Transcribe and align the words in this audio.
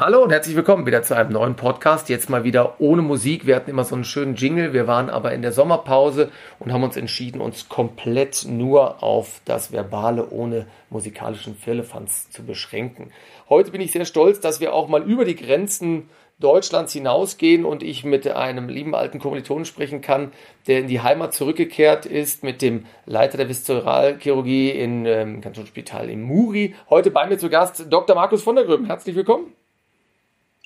Hallo 0.00 0.22
und 0.22 0.30
herzlich 0.30 0.56
willkommen 0.56 0.86
wieder 0.86 1.02
zu 1.02 1.14
einem 1.14 1.32
neuen 1.32 1.56
Podcast. 1.56 2.08
Jetzt 2.08 2.30
mal 2.30 2.42
wieder 2.42 2.80
ohne 2.80 3.02
Musik. 3.02 3.46
Wir 3.46 3.54
hatten 3.54 3.68
immer 3.68 3.84
so 3.84 3.94
einen 3.94 4.04
schönen 4.04 4.34
Jingle. 4.34 4.72
Wir 4.72 4.86
waren 4.86 5.10
aber 5.10 5.34
in 5.34 5.42
der 5.42 5.52
Sommerpause 5.52 6.30
und 6.58 6.72
haben 6.72 6.82
uns 6.82 6.96
entschieden, 6.96 7.42
uns 7.42 7.68
komplett 7.68 8.46
nur 8.48 9.02
auf 9.02 9.42
das 9.44 9.72
Verbale 9.72 10.30
ohne 10.30 10.64
musikalischen 10.88 11.54
Firlefanz 11.54 12.30
zu 12.30 12.46
beschränken. 12.46 13.10
Heute 13.50 13.72
bin 13.72 13.82
ich 13.82 13.92
sehr 13.92 14.06
stolz, 14.06 14.40
dass 14.40 14.58
wir 14.58 14.72
auch 14.72 14.88
mal 14.88 15.02
über 15.02 15.26
die 15.26 15.36
Grenzen 15.36 16.08
Deutschlands 16.38 16.94
hinausgehen 16.94 17.66
und 17.66 17.82
ich 17.82 18.02
mit 18.02 18.26
einem 18.26 18.70
lieben 18.70 18.94
alten 18.94 19.18
Kommilitonen 19.18 19.66
sprechen 19.66 20.00
kann, 20.00 20.32
der 20.66 20.78
in 20.78 20.86
die 20.86 21.02
Heimat 21.02 21.34
zurückgekehrt 21.34 22.06
ist, 22.06 22.42
mit 22.42 22.62
dem 22.62 22.86
Leiter 23.04 23.36
der 23.36 23.50
Viszeralchirurgie 23.50 24.70
im 24.70 25.04
ähm, 25.04 25.40
Kantonsspital 25.42 26.08
in 26.08 26.22
Muri. 26.22 26.74
Heute 26.88 27.10
bei 27.10 27.26
mir 27.26 27.36
zu 27.36 27.50
Gast 27.50 27.84
Dr. 27.90 28.16
Markus 28.16 28.42
von 28.42 28.56
der 28.56 28.64
Gröben. 28.64 28.86
Herzlich 28.86 29.14
willkommen. 29.14 29.52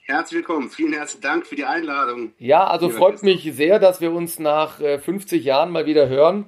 Herzlich 0.07 0.41
willkommen. 0.41 0.69
Vielen 0.69 0.93
herzlichen 0.93 1.23
Dank 1.23 1.47
für 1.47 1.57
die 1.57 1.65
Einladung. 1.65 2.35
Ja, 2.39 2.67
also 2.67 2.91
freut 2.91 3.23
mich 3.23 3.51
sehr, 3.55 3.79
dass 3.79 4.03
wir 4.03 4.13
uns 4.13 4.39
nach 4.39 4.77
50 4.77 5.33
äh, 5.41 5.47
Jahren 5.47 5.71
mal 5.71 5.87
wieder 5.87 6.11
hören. 6.11 6.45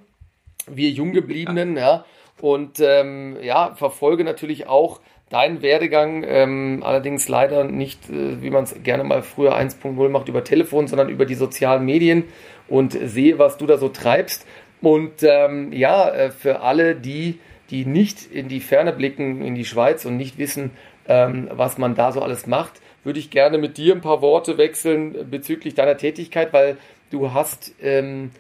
Wir 0.66 0.90
Junggebliebenen, 0.90 1.74
ja. 1.74 1.80
ja. 1.80 2.04
Und 2.38 2.80
ähm, 2.80 3.38
ja, 3.40 3.74
verfolge 3.74 4.24
natürlich 4.24 4.66
auch 4.66 5.00
deinen 5.30 5.62
Werdegang, 5.62 6.22
ähm, 6.26 6.82
allerdings 6.84 7.28
leider 7.28 7.64
nicht, 7.64 8.10
äh, 8.10 8.42
wie 8.42 8.50
man 8.50 8.64
es 8.64 8.76
gerne 8.82 9.04
mal 9.04 9.22
früher 9.22 9.56
1.0 9.56 10.08
macht, 10.10 10.28
über 10.28 10.44
Telefon, 10.44 10.86
sondern 10.86 11.08
über 11.08 11.24
die 11.24 11.34
sozialen 11.34 11.86
Medien 11.86 12.24
und 12.68 12.92
sehe, 12.92 13.38
was 13.38 13.56
du 13.56 13.64
da 13.64 13.78
so 13.78 13.88
treibst. 13.88 14.46
Und 14.82 15.22
ähm, 15.22 15.72
ja, 15.72 16.10
äh, 16.10 16.30
für 16.30 16.60
alle 16.60 16.94
die, 16.94 17.40
die 17.70 17.86
nicht 17.86 18.30
in 18.30 18.48
die 18.48 18.60
Ferne 18.60 18.92
blicken, 18.92 19.40
in 19.40 19.54
die 19.54 19.64
Schweiz 19.64 20.04
und 20.04 20.18
nicht 20.18 20.36
wissen, 20.36 20.72
ähm, 21.08 21.48
was 21.52 21.78
man 21.78 21.94
da 21.94 22.12
so 22.12 22.20
alles 22.20 22.46
macht, 22.46 22.82
würde 23.06 23.20
ich 23.20 23.30
gerne 23.30 23.56
mit 23.56 23.78
dir 23.78 23.94
ein 23.94 24.00
paar 24.00 24.20
Worte 24.20 24.58
wechseln 24.58 25.30
bezüglich 25.30 25.74
deiner 25.74 25.96
Tätigkeit, 25.96 26.52
weil 26.52 26.76
du 27.10 27.32
hast 27.32 27.72
ähm, 27.80 28.32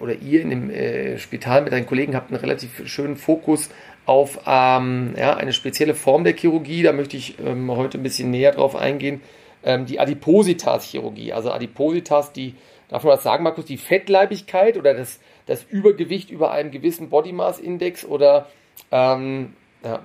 oder 0.00 0.14
ihr 0.14 0.40
in 0.40 0.50
dem 0.50 0.70
äh, 0.70 1.18
Spital 1.18 1.62
mit 1.62 1.72
deinen 1.72 1.86
Kollegen 1.86 2.16
habt 2.16 2.30
einen 2.30 2.40
relativ 2.40 2.88
schönen 2.88 3.16
Fokus 3.16 3.68
auf 4.06 4.40
ähm, 4.46 5.14
ja, 5.18 5.36
eine 5.36 5.52
spezielle 5.52 5.94
Form 5.94 6.24
der 6.24 6.34
Chirurgie. 6.34 6.82
Da 6.82 6.92
möchte 6.92 7.16
ich 7.16 7.38
ähm, 7.44 7.70
heute 7.70 7.98
ein 7.98 8.02
bisschen 8.02 8.30
näher 8.30 8.52
drauf 8.52 8.74
eingehen. 8.74 9.20
Ähm, 9.62 9.84
die 9.84 10.00
Adipositas-Chirurgie. 10.00 11.32
Also 11.34 11.50
Adipositas, 11.52 12.32
die, 12.32 12.54
darf 12.88 13.04
man 13.04 13.14
das 13.14 13.22
sagen, 13.22 13.44
Markus, 13.44 13.66
die 13.66 13.78
Fettleibigkeit 13.78 14.78
oder 14.78 14.94
das, 14.94 15.20
das 15.46 15.62
Übergewicht 15.64 16.30
über 16.30 16.52
einem 16.52 16.70
gewissen 16.70 17.10
Body 17.10 17.32
Mass 17.32 17.58
Index 17.58 18.04
oder 18.04 18.48
ähm, 18.90 19.54
ja, 19.84 20.02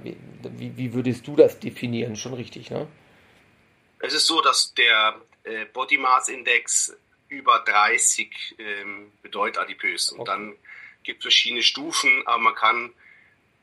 wie, 0.58 0.74
wie 0.76 0.94
würdest 0.94 1.28
du 1.28 1.38
das 1.38 1.60
definieren? 1.60 2.18
Schon 2.18 2.34
richtig, 2.34 2.72
ne? 2.72 2.88
Es 4.00 4.14
ist 4.14 4.26
so, 4.26 4.42
dass 4.42 4.74
der 4.74 5.22
äh, 5.44 5.66
Body 5.66 5.98
Mass 5.98 6.30
Index 6.30 6.96
über 7.28 7.60
30 7.60 8.56
ähm, 8.58 9.12
bedeutet 9.22 9.58
adipös. 9.58 10.10
Und 10.10 10.22
okay. 10.22 10.32
dann 10.32 10.56
gibt 11.04 11.20
es 11.20 11.24
verschiedene 11.24 11.62
Stufen, 11.62 12.24
aber 12.26 12.40
man 12.40 12.56
kann 12.56 12.94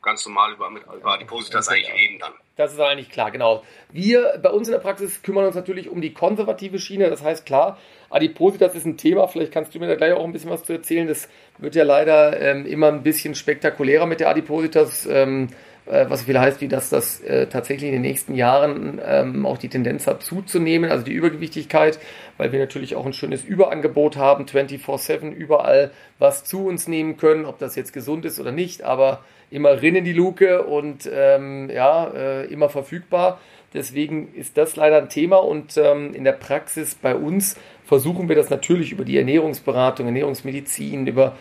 ganz 0.01 0.25
normal 0.25 0.53
über, 0.53 0.69
mit, 0.69 0.83
über 0.83 1.13
Adipositas 1.13 1.67
eigentlich 1.67 1.93
reden 1.93 2.19
dann. 2.19 2.33
Das 2.57 2.73
ist 2.73 2.79
eigentlich 2.79 3.09
klar, 3.09 3.29
genau. 3.29 3.61
Wir 3.91 4.39
bei 4.41 4.49
uns 4.49 4.67
in 4.67 4.71
der 4.71 4.79
Praxis 4.79 5.21
kümmern 5.21 5.45
uns 5.45 5.55
natürlich 5.55 5.89
um 5.89 6.01
die 6.01 6.13
konservative 6.13 6.79
Schiene. 6.79 7.09
Das 7.09 7.23
heißt, 7.23 7.45
klar, 7.45 7.77
Adipositas 8.09 8.73
ist 8.73 8.85
ein 8.85 8.97
Thema. 8.97 9.27
Vielleicht 9.27 9.51
kannst 9.51 9.75
du 9.75 9.79
mir 9.79 9.87
da 9.87 9.95
gleich 9.95 10.13
auch 10.13 10.25
ein 10.25 10.33
bisschen 10.33 10.49
was 10.49 10.63
zu 10.63 10.73
erzählen. 10.73 11.07
Das 11.07 11.29
wird 11.59 11.75
ja 11.75 11.83
leider 11.83 12.41
ähm, 12.41 12.65
immer 12.65 12.87
ein 12.87 13.03
bisschen 13.03 13.35
spektakulärer 13.35 14.07
mit 14.07 14.19
der 14.19 14.29
Adipositas. 14.29 15.05
Ähm, 15.05 15.49
äh, 15.85 16.09
was 16.09 16.23
viel 16.23 16.39
heißt, 16.39 16.59
wie 16.61 16.67
dass 16.67 16.89
das 16.89 17.21
äh, 17.21 17.47
tatsächlich 17.47 17.89
in 17.89 17.93
den 17.93 18.01
nächsten 18.01 18.33
Jahren 18.33 18.99
ähm, 19.05 19.45
auch 19.45 19.59
die 19.59 19.69
Tendenz 19.69 20.07
hat 20.07 20.23
zuzunehmen, 20.23 20.91
also 20.91 21.03
die 21.03 21.13
Übergewichtigkeit, 21.13 21.99
weil 22.37 22.51
wir 22.51 22.59
natürlich 22.59 22.95
auch 22.95 23.05
ein 23.05 23.13
schönes 23.13 23.43
Überangebot 23.43 24.17
haben, 24.17 24.45
24-7 24.45 25.31
überall 25.31 25.91
was 26.19 26.43
zu 26.43 26.65
uns 26.65 26.87
nehmen 26.87 27.17
können, 27.17 27.45
ob 27.45 27.59
das 27.59 27.75
jetzt 27.75 27.93
gesund 27.93 28.25
ist 28.25 28.39
oder 28.39 28.51
nicht, 28.51 28.83
aber 28.83 29.23
immer 29.49 29.81
rinnen 29.81 30.03
die 30.03 30.13
Luke 30.13 30.63
und 30.63 31.09
ähm, 31.11 31.69
ja, 31.69 32.07
äh, 32.07 32.45
immer 32.45 32.69
verfügbar. 32.69 33.39
Deswegen 33.73 34.33
ist 34.33 34.57
das 34.57 34.75
leider 34.75 34.97
ein 34.97 35.09
Thema 35.09 35.37
und 35.37 35.77
ähm, 35.77 36.13
in 36.13 36.23
der 36.23 36.31
Praxis 36.31 36.95
bei 36.95 37.15
uns 37.15 37.57
versuchen 37.85 38.29
wir 38.29 38.35
das 38.35 38.49
natürlich 38.49 38.91
über 38.91 39.05
die 39.05 39.17
Ernährungsberatung, 39.17 40.05
Ernährungsmedizin, 40.05 41.05
über 41.07 41.35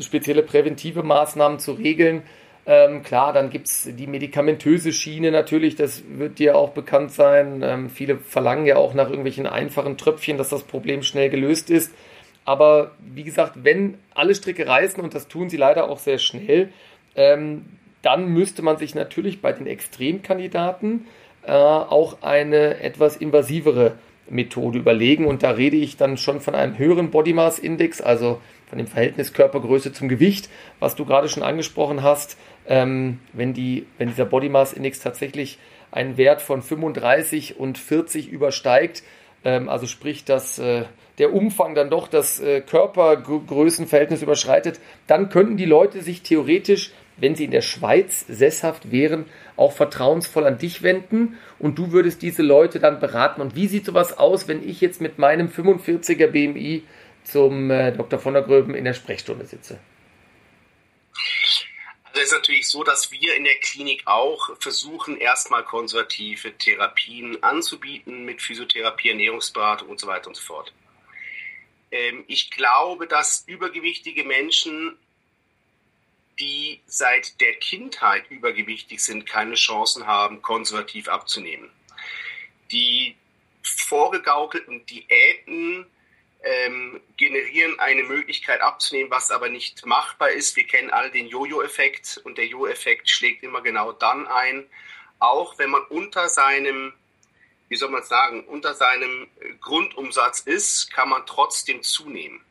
spezielle 0.00 0.42
präventive 0.42 1.02
Maßnahmen 1.02 1.58
zu 1.58 1.72
regeln 1.72 2.22
ähm, 2.66 3.02
klar, 3.02 3.34
dann 3.34 3.50
gibt 3.50 3.66
es 3.66 3.90
die 3.92 4.06
medikamentöse 4.06 4.92
Schiene 4.92 5.30
natürlich, 5.30 5.76
das 5.76 6.02
wird 6.08 6.38
dir 6.38 6.56
auch 6.56 6.70
bekannt 6.70 7.12
sein. 7.12 7.62
Ähm, 7.62 7.90
viele 7.90 8.16
verlangen 8.16 8.64
ja 8.64 8.76
auch 8.76 8.94
nach 8.94 9.08
irgendwelchen 9.08 9.46
einfachen 9.46 9.98
Tröpfchen, 9.98 10.38
dass 10.38 10.48
das 10.48 10.62
Problem 10.62 11.02
schnell 11.02 11.28
gelöst 11.28 11.68
ist. 11.68 11.92
Aber 12.46 12.92
wie 12.98 13.24
gesagt, 13.24 13.64
wenn 13.64 13.98
alle 14.14 14.34
Stricke 14.34 14.66
reißen, 14.66 15.02
und 15.02 15.14
das 15.14 15.28
tun 15.28 15.50
sie 15.50 15.56
leider 15.56 15.90
auch 15.90 15.98
sehr 15.98 16.18
schnell, 16.18 16.70
ähm, 17.16 17.66
dann 18.02 18.28
müsste 18.28 18.62
man 18.62 18.76
sich 18.76 18.94
natürlich 18.94 19.40
bei 19.40 19.52
den 19.52 19.66
Extremkandidaten 19.66 21.06
äh, 21.46 21.52
auch 21.52 22.22
eine 22.22 22.80
etwas 22.80 23.16
invasivere 23.16 23.92
Methode 24.28 24.78
überlegen. 24.78 25.26
Und 25.26 25.42
da 25.42 25.50
rede 25.50 25.76
ich 25.76 25.96
dann 25.96 26.16
schon 26.16 26.40
von 26.40 26.54
einem 26.54 26.78
höheren 26.78 27.10
Body 27.10 27.32
Mass 27.32 27.58
Index, 27.58 28.00
also 28.00 28.40
von 28.68 28.78
dem 28.78 28.86
Verhältnis 28.86 29.32
Körpergröße 29.32 29.92
zum 29.92 30.08
Gewicht, 30.08 30.48
was 30.80 30.96
du 30.96 31.04
gerade 31.04 31.28
schon 31.28 31.42
angesprochen 31.42 32.02
hast 32.02 32.36
ähm, 32.66 33.20
wenn, 33.32 33.52
die, 33.52 33.86
wenn 33.98 34.08
dieser 34.08 34.24
Body 34.24 34.48
Mass 34.48 34.72
Index 34.72 35.00
tatsächlich 35.00 35.58
einen 35.90 36.16
Wert 36.16 36.42
von 36.42 36.62
35 36.62 37.58
und 37.58 37.78
40 37.78 38.28
übersteigt, 38.30 39.02
ähm, 39.44 39.68
also 39.68 39.86
sprich, 39.86 40.24
dass 40.24 40.58
äh, 40.58 40.84
der 41.18 41.32
Umfang 41.32 41.74
dann 41.74 41.90
doch 41.90 42.08
das 42.08 42.40
äh, 42.40 42.60
Körpergrößenverhältnis 42.60 44.22
überschreitet, 44.22 44.80
dann 45.06 45.28
könnten 45.28 45.56
die 45.56 45.66
Leute 45.66 46.02
sich 46.02 46.22
theoretisch, 46.22 46.90
wenn 47.16 47.34
sie 47.34 47.44
in 47.44 47.50
der 47.50 47.62
Schweiz 47.62 48.24
sesshaft 48.28 48.90
wären, 48.90 49.26
auch 49.56 49.72
vertrauensvoll 49.72 50.46
an 50.46 50.58
dich 50.58 50.82
wenden 50.82 51.38
und 51.58 51.78
du 51.78 51.92
würdest 51.92 52.22
diese 52.22 52.42
Leute 52.42 52.80
dann 52.80 53.00
beraten. 53.00 53.40
Und 53.40 53.54
wie 53.54 53.68
sieht 53.68 53.86
sowas 53.86 54.16
aus, 54.18 54.48
wenn 54.48 54.68
ich 54.68 54.80
jetzt 54.80 55.00
mit 55.00 55.18
meinem 55.18 55.48
45er 55.48 56.26
BMI 56.26 56.82
zum 57.24 57.70
äh, 57.70 57.92
Dr. 57.92 58.18
von 58.18 58.34
der 58.34 58.42
Gröben 58.42 58.74
in 58.74 58.84
der 58.84 58.94
Sprechstunde 58.94 59.46
sitze? 59.46 59.78
Also 62.04 62.20
es 62.20 62.28
ist 62.28 62.32
natürlich 62.32 62.68
so, 62.68 62.84
dass 62.84 63.10
wir 63.10 63.34
in 63.34 63.42
der 63.42 63.56
Klinik 63.56 64.02
auch 64.06 64.50
versuchen, 64.60 65.16
erstmal 65.16 65.64
konservative 65.64 66.56
Therapien 66.56 67.42
anzubieten 67.42 68.24
mit 68.24 68.40
Physiotherapie, 68.40 69.08
Ernährungsberatung 69.08 69.88
und 69.88 69.98
so 69.98 70.06
weiter 70.06 70.28
und 70.28 70.36
so 70.36 70.42
fort. 70.42 70.72
Ähm, 71.90 72.24
ich 72.28 72.50
glaube, 72.50 73.06
dass 73.06 73.44
übergewichtige 73.46 74.24
Menschen, 74.24 74.96
die 76.38 76.80
seit 76.86 77.40
der 77.40 77.54
Kindheit 77.54 78.30
übergewichtig 78.30 79.04
sind, 79.04 79.26
keine 79.26 79.54
Chancen 79.54 80.06
haben, 80.06 80.42
konservativ 80.42 81.08
abzunehmen. 81.08 81.70
Die 82.70 83.16
vorgegaukelten 83.62 84.84
Diäten 84.86 85.86
ähm, 86.44 87.00
generieren 87.16 87.78
eine 87.78 88.02
Möglichkeit 88.02 88.60
abzunehmen, 88.60 89.10
was 89.10 89.30
aber 89.30 89.48
nicht 89.48 89.86
machbar 89.86 90.30
ist. 90.30 90.56
Wir 90.56 90.66
kennen 90.66 90.90
alle 90.90 91.10
den 91.10 91.26
Jojo-Effekt 91.26 92.20
und 92.24 92.36
der 92.36 92.46
Jojo-Effekt 92.46 93.08
schlägt 93.08 93.42
immer 93.42 93.62
genau 93.62 93.92
dann 93.92 94.26
ein, 94.26 94.66
auch 95.18 95.58
wenn 95.58 95.70
man 95.70 95.82
unter 95.84 96.28
seinem, 96.28 96.92
wie 97.68 97.76
soll 97.76 97.90
man 97.90 98.02
sagen, 98.02 98.44
unter 98.44 98.74
seinem 98.74 99.26
Grundumsatz 99.60 100.40
ist, 100.40 100.92
kann 100.92 101.08
man 101.08 101.24
trotzdem 101.26 101.82
zunehmen. 101.82 102.44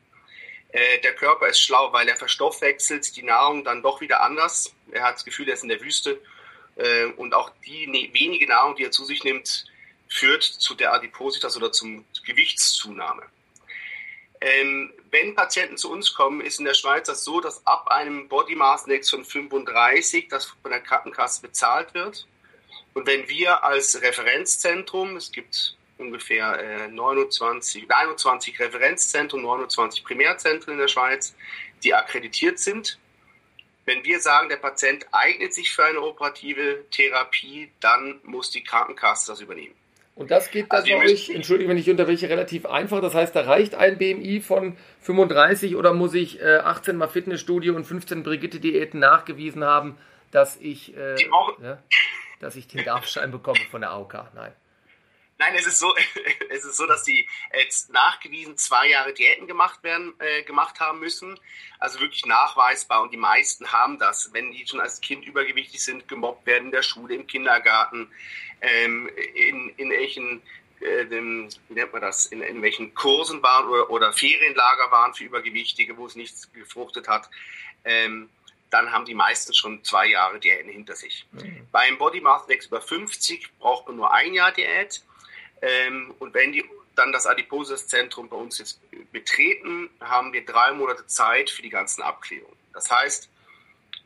Äh, 0.73 0.99
der 1.01 1.13
Körper 1.13 1.47
ist 1.47 1.61
schlau, 1.61 1.93
weil 1.93 2.09
er 2.09 2.15
verstoffwechselt 2.15 3.15
die 3.15 3.23
Nahrung 3.23 3.63
dann 3.63 3.83
doch 3.83 4.01
wieder 4.01 4.21
anders. 4.21 4.73
Er 4.91 5.03
hat 5.03 5.15
das 5.15 5.23
Gefühl, 5.25 5.47
er 5.47 5.53
ist 5.53 5.63
in 5.63 5.69
der 5.69 5.81
Wüste 5.81 6.19
äh, 6.75 7.05
und 7.05 7.35
auch 7.35 7.51
die 7.65 7.85
ne, 7.87 8.09
wenige 8.11 8.47
Nahrung, 8.47 8.75
die 8.75 8.83
er 8.83 8.91
zu 8.91 9.05
sich 9.05 9.23
nimmt, 9.23 9.65
führt 10.09 10.43
zu 10.43 10.73
der 10.73 10.91
Adipositas 10.93 11.55
oder 11.57 11.71
zum 11.71 12.05
Gewichtszunahme. 12.25 13.21
Ähm, 14.41 14.91
wenn 15.11 15.35
Patienten 15.35 15.77
zu 15.77 15.91
uns 15.91 16.15
kommen, 16.15 16.41
ist 16.41 16.57
in 16.57 16.65
der 16.65 16.73
Schweiz 16.73 17.05
das 17.05 17.23
so, 17.23 17.39
dass 17.39 17.65
ab 17.67 17.89
einem 17.89 18.27
Body 18.27 18.55
Mass 18.55 18.85
Index 18.85 19.11
von 19.11 19.23
35 19.23 20.27
das 20.27 20.45
von 20.45 20.71
der 20.71 20.81
Krankenkasse 20.81 21.43
bezahlt 21.43 21.93
wird. 21.93 22.27
Und 22.95 23.05
wenn 23.05 23.29
wir 23.29 23.63
als 23.63 24.01
Referenzzentrum, 24.01 25.17
es 25.17 25.31
gibt 25.31 25.77
ungefähr 26.03 26.59
äh, 26.59 26.87
29, 26.89 27.85
21 27.89 28.59
Referenzzentren, 28.59 29.41
29 29.41 30.03
Primärzentren 30.03 30.73
in 30.73 30.79
der 30.79 30.87
Schweiz, 30.87 31.35
die 31.83 31.93
akkreditiert 31.93 32.59
sind. 32.59 32.99
Wenn 33.85 34.03
wir 34.05 34.19
sagen, 34.19 34.49
der 34.49 34.57
Patient 34.57 35.05
eignet 35.11 35.53
sich 35.53 35.71
für 35.71 35.83
eine 35.83 36.01
operative 36.01 36.85
Therapie, 36.91 37.71
dann 37.81 38.19
muss 38.23 38.51
die 38.51 38.63
Krankenkasse 38.63 39.31
das 39.31 39.41
übernehmen. 39.41 39.75
Und 40.15 40.29
das 40.29 40.51
geht 40.51 40.71
dann 40.71 40.81
also 40.81 40.91
bei 40.93 41.05
euch, 41.05 41.29
entschuldige, 41.31 41.69
wenn 41.69 41.77
ich 41.77 41.89
unterbreche, 41.89 42.29
relativ 42.29 42.65
einfach. 42.65 43.01
Das 43.01 43.15
heißt, 43.15 43.35
da 43.35 43.41
reicht 43.41 43.73
ein 43.73 43.97
BMI 43.97 44.41
von 44.41 44.77
35 45.01 45.75
oder 45.75 45.93
muss 45.93 46.13
ich 46.13 46.39
äh, 46.39 46.57
18 46.57 46.95
mal 46.95 47.07
Fitnessstudio 47.07 47.75
und 47.75 47.85
15 47.85 48.21
Brigitte-Diäten 48.21 48.99
nachgewiesen 48.99 49.63
haben, 49.63 49.97
dass 50.31 50.57
ich, 50.57 50.95
äh, 50.95 51.15
ja, 51.61 51.79
dass 52.39 52.55
ich 52.55 52.67
den 52.67 52.85
Darfschein 52.85 53.31
bekomme 53.31 53.59
von 53.71 53.81
der 53.81 53.91
AOK? 53.91 54.13
Nein. 54.35 54.51
Nein, 55.45 55.55
es 55.55 55.67
ist 55.67 55.79
so, 55.79 55.93
es 56.49 56.63
ist 56.63 56.77
so, 56.77 56.85
dass 56.85 57.03
die 57.03 57.27
jetzt 57.53 57.91
nachgewiesen 57.91 58.57
zwei 58.57 58.87
Jahre 58.87 59.13
Diäten 59.13 59.47
gemacht 59.47 59.83
werden, 59.83 60.13
äh, 60.19 60.43
gemacht 60.43 60.79
haben 60.79 60.99
müssen. 60.99 61.37
Also 61.79 61.99
wirklich 61.99 62.25
nachweisbar 62.25 63.01
und 63.01 63.11
die 63.11 63.17
meisten 63.17 63.71
haben 63.71 63.99
das, 63.99 64.31
wenn 64.33 64.51
die 64.51 64.65
schon 64.65 64.79
als 64.79 65.01
Kind 65.01 65.25
übergewichtig 65.25 65.83
sind, 65.83 66.07
gemobbt 66.07 66.45
werden 66.45 66.65
in 66.65 66.71
der 66.71 66.81
Schule, 66.81 67.15
im 67.15 67.27
Kindergarten, 67.27 68.09
ähm, 68.61 69.09
in, 69.35 69.69
in 69.75 69.89
welchen 69.89 70.41
äh, 70.79 71.05
dem, 71.07 71.49
wie 71.67 71.73
nennt 71.73 71.91
man 71.91 72.01
das, 72.01 72.27
in, 72.27 72.41
in 72.41 72.61
welchen 72.61 72.93
Kursen 72.93 73.43
waren 73.43 73.67
oder, 73.67 73.89
oder 73.89 74.13
Ferienlager 74.13 74.91
waren 74.91 75.13
für 75.13 75.25
Übergewichtige, 75.25 75.97
wo 75.97 76.05
es 76.05 76.15
nichts 76.15 76.53
gefruchtet 76.53 77.09
hat. 77.09 77.29
Ähm, 77.83 78.29
dann 78.69 78.91
haben 78.91 79.05
die 79.05 79.13
meisten 79.13 79.53
schon 79.53 79.83
zwei 79.83 80.07
Jahre 80.07 80.39
Diäten 80.39 80.71
hinter 80.71 80.95
sich. 80.95 81.27
Mhm. 81.31 81.67
Beim 81.71 81.97
Body 81.97 82.21
Mass 82.21 82.43
Index 82.43 82.67
über 82.67 82.81
50 82.81 83.57
braucht 83.59 83.87
man 83.87 83.97
nur 83.97 84.13
ein 84.13 84.33
Jahr 84.33 84.53
Diät. 84.53 85.03
Ähm, 85.63 86.13
und 86.19 86.33
wenn 86.33 86.51
die 86.51 86.63
dann 86.93 87.11
das 87.11 87.25
Adipositas-Zentrum 87.25 88.27
bei 88.27 88.35
uns 88.35 88.59
jetzt 88.59 88.79
betreten, 89.11 89.89
haben 90.01 90.33
wir 90.33 90.45
drei 90.45 90.73
Monate 90.73 91.07
Zeit 91.07 91.49
für 91.49 91.61
die 91.61 91.69
ganzen 91.69 92.01
Abklärungen. 92.01 92.57
Das 92.73 92.91
heißt, 92.91 93.29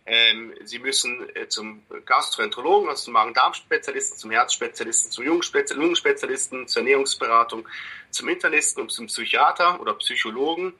ähm, 0.05 0.53
Sie 0.63 0.79
müssen 0.79 1.27
äh, 1.35 1.49
zum 1.49 1.83
Gastroenterologen, 2.05 2.89
also 2.89 3.05
zum 3.05 3.13
Magen-Darm-Spezialisten, 3.13 4.17
zum 4.17 4.31
Herzspezialisten, 4.31 5.11
zum 5.11 5.25
Lungenspezialisten, 5.25 6.67
zur 6.67 6.81
Ernährungsberatung, 6.81 7.67
zum 8.11 8.29
Internisten 8.29 8.83
und 8.83 8.89
zum 8.89 9.07
Psychiater 9.07 9.81
oder 9.81 9.95
Psychologen. 9.95 10.73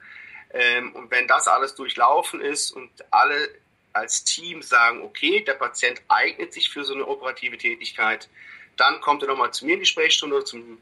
Ähm, 0.53 0.95
und 0.95 1.11
wenn 1.11 1.27
das 1.27 1.47
alles 1.47 1.75
durchlaufen 1.75 2.39
ist 2.39 2.71
und 2.71 2.89
alle 3.11 3.49
als 3.91 4.23
Team 4.23 4.61
sagen, 4.61 5.01
okay, 5.01 5.41
der 5.41 5.55
Patient 5.55 6.01
eignet 6.07 6.53
sich 6.53 6.69
für 6.69 6.85
so 6.85 6.93
eine 6.93 7.05
operative 7.05 7.57
Tätigkeit, 7.57 8.29
dann 8.79 9.01
kommt 9.01 9.23
er 9.23 9.29
nochmal 9.29 9.53
zu 9.53 9.65
mir 9.65 9.73
in 9.73 9.79
die 9.79 9.85
Sprechstunde, 9.85 10.43
zum, 10.43 10.77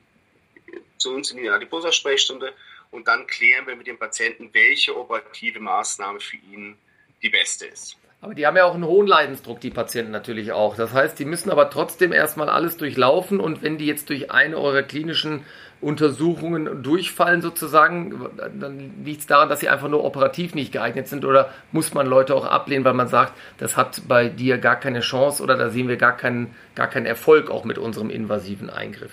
zu 0.98 1.14
uns 1.14 1.32
in 1.32 1.38
die 1.38 1.50
Adiposa-Sprechstunde 1.50 2.54
und 2.92 3.08
dann 3.08 3.28
klären 3.28 3.68
wir 3.68 3.76
mit 3.76 3.88
dem 3.88 3.98
Patienten, 3.98 4.54
welche 4.54 4.98
operative 4.98 5.60
Maßnahme 5.60 6.20
für 6.20 6.38
ihn 6.38 6.78
die 7.22 7.30
beste 7.30 7.66
ist. 7.66 7.98
Aber 8.22 8.34
die 8.34 8.48
haben 8.48 8.58
ja 8.58 8.66
auch 8.66 8.74
einen 8.74 8.86
hohen 8.86 9.08
Leidensdruck, 9.08 9.60
die 9.60 9.70
Patienten 9.70 10.12
natürlich 10.12 10.52
auch. 10.52 10.76
Das 10.76 10.94
heißt, 10.94 11.20
die 11.20 11.26
müssen 11.26 11.52
aber 11.52 11.70
trotzdem 11.70 12.12
erstmal 12.12 12.50
alles 12.50 12.78
durchlaufen 12.78 13.40
und 13.40 13.62
wenn 13.62 13.78
die 13.78 13.86
jetzt 13.86 14.10
durch 14.10 14.32
eine 14.32 14.58
eurer 14.58 14.82
klinischen 14.84 15.46
Untersuchungen 15.82 16.82
durchfallen 16.82 17.42
sozusagen, 17.42 18.28
dann 18.60 19.04
liegt 19.04 19.22
es 19.22 19.28
daran, 19.28 19.50
dass 19.50 19.60
sie 19.60 19.70
einfach 19.70 19.90
nur 19.90 20.04
operativ 20.04 20.56
nicht 20.56 20.72
geeignet 20.72 21.08
sind 21.08 21.26
oder 21.26 21.54
muss 21.72 21.94
man 21.94 22.08
Leute 22.08 22.34
auch 22.34 22.46
ablehnen, 22.46 22.86
weil 22.86 22.94
man 22.94 23.08
sagt, 23.08 23.34
das 23.58 23.78
hat 23.78 24.02
bei 24.08 24.30
dir 24.30 24.58
gar 24.58 24.80
keine 24.80 25.02
Chance 25.02 25.44
oder 25.44 25.56
da 25.56 25.70
sehen 25.70 25.88
wir 25.88 25.98
gar 25.98 26.18
keinen, 26.18 26.56
gar 26.74 26.90
keinen 26.90 27.06
Erfolg 27.06 27.52
auch 27.52 27.66
mit 27.66 27.78
unserem 27.78 28.10
invasiven 28.10 28.70
Eingriff? 28.70 29.12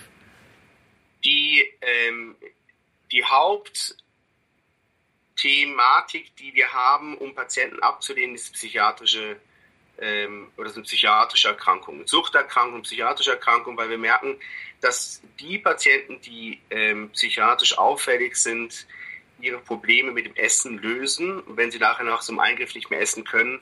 Die, 1.23 1.61
ähm, 1.81 2.35
die 3.11 3.23
Haupt 3.23 3.97
Thematik, 5.43 6.33
die 6.37 6.53
wir 6.53 6.71
haben, 6.71 7.17
um 7.17 7.35
Patienten 7.35 7.81
abzulehnen, 7.81 8.33
ist 8.33 8.53
psychiatrische 8.53 9.35
ähm, 9.99 10.49
oder 10.55 10.69
sind 10.69 10.83
psychiatrische 10.83 11.49
Erkrankungen, 11.49 12.07
Suchterkrankungen, 12.07 12.83
psychiatrische 12.83 13.31
Erkrankungen, 13.31 13.77
weil 13.77 13.89
wir 13.89 13.97
merken, 13.97 14.39
dass 14.79 15.21
die 15.41 15.57
Patienten, 15.57 16.21
die 16.21 16.61
ähm, 16.69 17.09
psychiatrisch 17.09 17.77
auffällig 17.77 18.37
sind, 18.37 18.87
ihre 19.39 19.59
Probleme 19.59 20.13
mit 20.13 20.25
dem 20.25 20.35
Essen 20.37 20.77
lösen. 20.77 21.41
Und 21.41 21.57
wenn 21.57 21.71
sie 21.71 21.79
nachher 21.79 22.05
nach 22.05 22.21
so 22.21 22.31
einem 22.31 22.39
Eingriff 22.39 22.73
nicht 22.73 22.89
mehr 22.89 23.01
essen 23.01 23.25
können, 23.25 23.59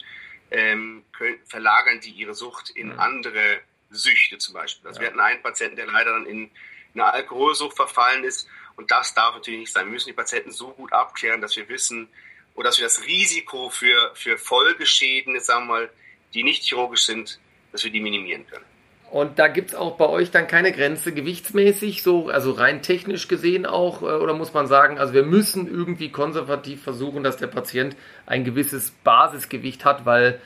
ähm, 0.52 1.04
können 1.18 1.40
verlagern 1.48 2.00
die 2.00 2.12
ihre 2.12 2.36
Sucht 2.36 2.70
in 2.70 2.90
mhm. 2.94 3.00
andere 3.00 3.60
Süchte 3.90 4.38
zum 4.38 4.54
Beispiel. 4.54 4.88
Also 4.88 5.00
ja. 5.00 5.02
wir 5.02 5.08
hatten 5.08 5.20
einen 5.20 5.42
Patienten, 5.42 5.78
der 5.78 5.88
leider 5.88 6.12
dann 6.12 6.28
in 6.28 6.52
eine 6.94 7.06
Alkoholsucht 7.06 7.76
verfallen 7.76 8.24
ist 8.24 8.48
und 8.82 8.90
das 8.90 9.14
darf 9.14 9.36
natürlich 9.36 9.60
nicht 9.60 9.74
sein. 9.74 9.86
Wir 9.86 9.94
müssen 9.94 10.10
die 10.10 10.14
Patienten 10.14 10.52
so 10.52 10.70
gut 10.70 10.92
abklären, 10.92 11.40
dass 11.40 11.56
wir 11.56 11.70
wissen 11.70 12.10
oder 12.56 12.70
dass 12.70 12.80
wir 12.80 12.86
das 12.86 13.06
Risiko 13.06 13.70
für, 13.70 14.12
für 14.16 14.40
Folgeschäden, 14.40 15.40
sagen 15.40 15.68
wir 15.68 15.74
mal, 15.74 15.90
die 16.34 16.44
nicht 16.44 16.64
chirurgisch 16.64 17.04
sind, 17.04 17.40
dass 17.72 17.84
wir 17.84 17.92
die 17.92 18.00
minimieren 18.00 18.48
können. 18.48 18.66
Und 19.12 19.38
da 19.38 19.50
gibt 19.50 19.72
es 19.72 19.76
auch 19.76 19.98
bei 19.98 20.08
euch 20.08 20.32
dann 20.32 20.48
keine 20.48 20.72
Grenze 20.72 21.14
gewichtsmäßig, 21.14 22.02
so, 22.02 22.30
also 22.30 22.54
rein 22.54 22.82
technisch 22.82 23.28
gesehen 23.28 23.68
auch, 23.68 24.02
äh, 24.02 24.06
oder 24.06 24.34
muss 24.34 24.52
man 24.54 24.66
sagen, 24.66 24.98
also 24.98 25.14
wir 25.14 25.24
müssen 25.24 25.68
irgendwie 25.68 26.10
konservativ 26.10 26.82
versuchen, 26.82 27.22
dass 27.22 27.38
der 27.38 27.48
Patient 27.48 27.96
ein 28.26 28.46
gewisses 28.46 28.90
Basisgewicht 29.04 29.86
hat, 29.86 30.06
weil 30.06 30.42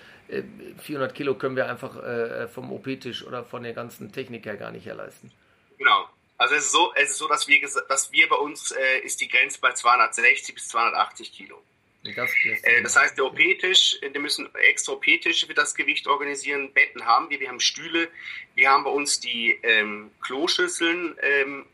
400 0.79 1.11
äh, 1.11 1.13
Kilo 1.13 1.35
können 1.35 1.55
wir 1.55 1.69
einfach 1.69 1.95
äh, 2.03 2.49
vom 2.49 2.73
OP-Tisch 2.73 3.25
oder 3.25 3.45
von 3.45 3.63
der 3.63 3.73
ganzen 3.73 4.11
Technik 4.11 4.45
her 4.45 4.57
gar 4.57 4.71
nicht 4.71 4.87
erleisten. 4.87 5.31
Genau. 5.77 6.09
Also 6.37 6.55
es 6.55 6.65
ist 6.65 6.71
so, 6.71 6.93
es 6.95 7.11
ist 7.11 7.17
so 7.17 7.27
dass, 7.27 7.47
wir, 7.47 7.61
dass 7.87 8.11
wir 8.11 8.27
bei 8.27 8.35
uns 8.35 8.71
äh, 8.71 8.99
ist 8.99 9.21
die 9.21 9.27
Grenze 9.27 9.59
bei 9.61 9.71
260 9.71 10.53
bis 10.55 10.67
280 10.67 11.31
Kilo. 11.31 11.61
Das, 12.15 12.29
äh, 12.63 12.83
das, 12.83 12.95
heißt, 12.95 13.17
der 13.17 13.25
OP-Tisch, 13.25 13.97
wir 14.01 14.19
müssen 14.19 14.53
extra 14.55 14.93
OP-Tische 14.93 15.47
für 15.47 15.55
das 15.55 15.73
Gewicht 15.73 16.07
organisieren. 16.07 16.71
Betten 16.71 17.05
haben 17.05 17.29
wir, 17.31 17.39
wir 17.39 17.47
haben 17.47 17.59
Stühle, 17.59 18.09
wir 18.53 18.69
haben 18.69 18.83
bei 18.83 18.91
uns 18.91 19.19
die 19.19 19.57
ähm, 19.63 20.11
Kloschüsseln 20.21 21.17
ähm, 21.21 21.65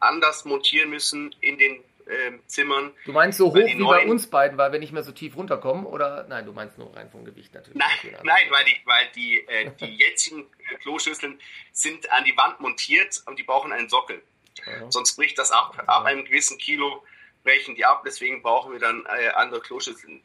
anders 0.00 0.44
montieren 0.44 0.90
müssen 0.90 1.34
in 1.40 1.58
den 1.58 1.84
ähm, 2.08 2.40
Zimmern. 2.46 2.92
Du 3.04 3.12
meinst 3.12 3.38
so 3.38 3.48
hoch 3.48 3.56
wie 3.56 3.82
bei 3.82 4.06
uns 4.06 4.28
beiden, 4.28 4.58
weil 4.58 4.72
wir 4.72 4.78
nicht 4.78 4.92
mehr 4.92 5.02
so 5.02 5.12
tief 5.12 5.36
runterkommen? 5.36 5.86
Oder 5.86 6.26
nein, 6.28 6.46
du 6.46 6.52
meinst 6.52 6.78
nur 6.78 6.94
rein 6.94 7.10
vom 7.10 7.24
Gewicht 7.24 7.52
natürlich. 7.54 7.76
Nein, 7.76 8.16
nein 8.22 8.50
weil 8.50 8.64
die, 8.64 8.76
weil 8.84 9.08
die, 9.14 9.38
äh, 9.48 9.70
die 9.80 9.96
jetzigen 10.04 10.46
äh, 10.70 10.76
Kloschüsseln 10.76 11.40
sind 11.72 12.10
an 12.12 12.24
die 12.24 12.36
Wand 12.36 12.60
montiert 12.60 13.22
und 13.26 13.38
die 13.38 13.42
brauchen 13.42 13.72
einen 13.72 13.88
Sockel. 13.88 14.22
Ja. 14.64 14.90
Sonst 14.90 15.16
bricht 15.16 15.38
das 15.38 15.50
ab. 15.50 15.82
Ab 15.86 16.04
einem 16.04 16.24
gewissen 16.24 16.58
Kilo 16.58 17.02
brechen 17.42 17.74
die 17.74 17.84
ab, 17.84 18.02
deswegen 18.04 18.42
brauchen 18.42 18.72
wir 18.72 18.80
dann 18.80 19.06
äh, 19.06 19.28
andere 19.30 19.60
Kloschüsseln. 19.60 20.22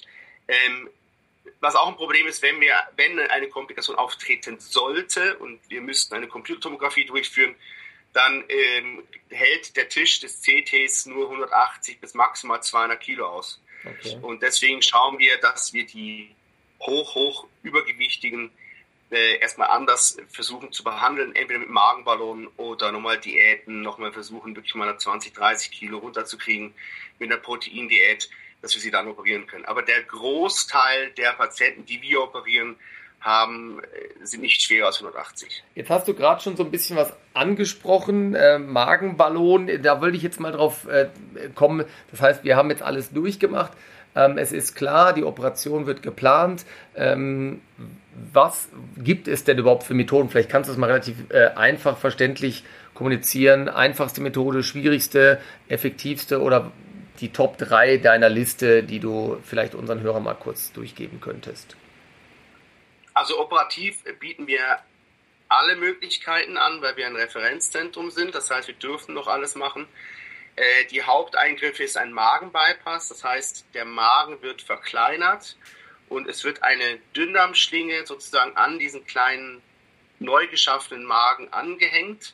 Ähm, 0.47 0.89
was 1.59 1.75
auch 1.75 1.87
ein 1.87 1.95
Problem 1.95 2.27
ist, 2.27 2.41
wenn 2.41 2.59
wir, 2.61 2.75
wenn 2.95 3.19
eine 3.19 3.47
Komplikation 3.47 3.95
auftreten 3.95 4.59
sollte 4.59 5.37
und 5.37 5.59
wir 5.69 5.81
müssten 5.81 6.15
eine 6.15 6.27
Computertomographie 6.27 7.05
durchführen, 7.05 7.55
dann 8.13 8.43
ähm, 8.49 9.03
hält 9.29 9.75
der 9.77 9.89
Tisch 9.89 10.19
des 10.19 10.41
CTs 10.41 11.05
nur 11.05 11.25
180 11.29 11.99
bis 11.99 12.13
maximal 12.13 12.61
200 12.61 12.99
Kilo 12.99 13.27
aus. 13.27 13.61
Okay. 13.85 14.17
Und 14.21 14.43
deswegen 14.43 14.81
schauen 14.81 15.17
wir, 15.19 15.37
dass 15.39 15.73
wir 15.73 15.85
die 15.85 16.35
hoch, 16.79 17.15
hoch 17.15 17.47
übergewichtigen 17.63 18.51
äh, 19.11 19.37
erstmal 19.39 19.69
anders 19.69 20.17
versuchen 20.29 20.71
zu 20.71 20.83
behandeln, 20.83 21.35
entweder 21.35 21.59
mit 21.59 21.69
Magenballonen 21.69 22.47
oder 22.57 22.91
nochmal 22.91 23.19
Diäten, 23.19 23.81
nochmal 23.81 24.11
versuchen, 24.11 24.55
wirklich 24.55 24.75
mal 24.75 24.97
20, 24.97 25.33
30 25.33 25.71
Kilo 25.71 25.97
runterzukriegen 25.97 26.73
mit 27.19 27.31
einer 27.31 27.41
Proteindiät, 27.41 28.29
dass 28.61 28.73
wir 28.73 28.81
sie 28.81 28.91
dann 28.91 29.07
operieren 29.07 29.47
können. 29.47 29.65
Aber 29.65 29.81
der 29.81 30.01
Großteil 30.03 31.11
der 31.11 31.33
Patienten, 31.33 31.85
die 31.85 32.01
wir 32.01 32.21
operieren, 32.21 32.77
haben, 33.21 33.79
äh, 33.79 34.25
sind 34.25 34.41
nicht 34.41 34.61
schwerer 34.61 34.87
als 34.87 34.97
180. 34.97 35.63
Jetzt 35.75 35.89
hast 35.89 36.07
du 36.07 36.13
gerade 36.13 36.41
schon 36.41 36.57
so 36.57 36.63
ein 36.63 36.71
bisschen 36.71 36.97
was 36.97 37.13
angesprochen, 37.33 38.35
äh, 38.35 38.59
Magenballon, 38.59 39.69
da 39.81 40.01
wollte 40.01 40.17
ich 40.17 40.23
jetzt 40.23 40.39
mal 40.39 40.51
drauf 40.51 40.87
äh, 40.87 41.07
kommen. 41.55 41.85
Das 42.09 42.21
heißt, 42.21 42.43
wir 42.43 42.55
haben 42.55 42.69
jetzt 42.69 42.81
alles 42.81 43.11
durchgemacht. 43.11 43.71
Ähm, 44.15 44.37
es 44.37 44.51
ist 44.51 44.75
klar, 44.75 45.13
die 45.13 45.23
Operation 45.23 45.85
wird 45.85 46.03
geplant. 46.03 46.65
Ähm, 46.95 47.61
was 48.33 48.69
gibt 48.97 49.27
es 49.27 49.43
denn 49.43 49.57
überhaupt 49.57 49.83
für 49.83 49.93
Methoden? 49.93 50.29
Vielleicht 50.29 50.49
kannst 50.49 50.67
du 50.67 50.73
es 50.73 50.77
mal 50.77 50.87
relativ 50.87 51.15
äh, 51.29 51.47
einfach 51.55 51.97
verständlich 51.97 52.63
kommunizieren. 52.93 53.69
Einfachste 53.69 54.21
Methode, 54.21 54.63
schwierigste, 54.63 55.39
effektivste 55.69 56.41
oder 56.41 56.71
die 57.21 57.29
Top 57.29 57.57
3 57.57 57.97
deiner 57.97 58.29
Liste, 58.29 58.83
die 58.83 58.99
du 58.99 59.37
vielleicht 59.43 59.75
unseren 59.75 60.01
Hörern 60.01 60.23
mal 60.23 60.33
kurz 60.33 60.73
durchgeben 60.73 61.21
könntest? 61.21 61.77
Also 63.21 63.39
operativ 63.39 64.03
bieten 64.19 64.47
wir 64.47 64.79
alle 65.47 65.75
Möglichkeiten 65.75 66.57
an, 66.57 66.81
weil 66.81 66.97
wir 66.97 67.05
ein 67.05 67.15
Referenzzentrum 67.15 68.09
sind. 68.09 68.33
Das 68.33 68.49
heißt, 68.49 68.67
wir 68.67 68.73
dürfen 68.73 69.13
noch 69.13 69.27
alles 69.27 69.53
machen. 69.53 69.87
Äh, 70.55 70.85
die 70.85 71.03
Haupteingriffe 71.03 71.83
ist 71.83 71.97
ein 71.97 72.13
Magenbypass. 72.13 73.09
Das 73.09 73.23
heißt, 73.23 73.65
der 73.75 73.85
Magen 73.85 74.41
wird 74.41 74.63
verkleinert 74.63 75.55
und 76.09 76.27
es 76.27 76.43
wird 76.43 76.63
eine 76.63 76.97
Dünndarmschlinge 77.15 78.07
sozusagen 78.07 78.57
an 78.57 78.79
diesen 78.79 79.05
kleinen 79.05 79.61
neu 80.17 80.47
geschaffenen 80.47 81.05
Magen 81.05 81.53
angehängt. 81.53 82.33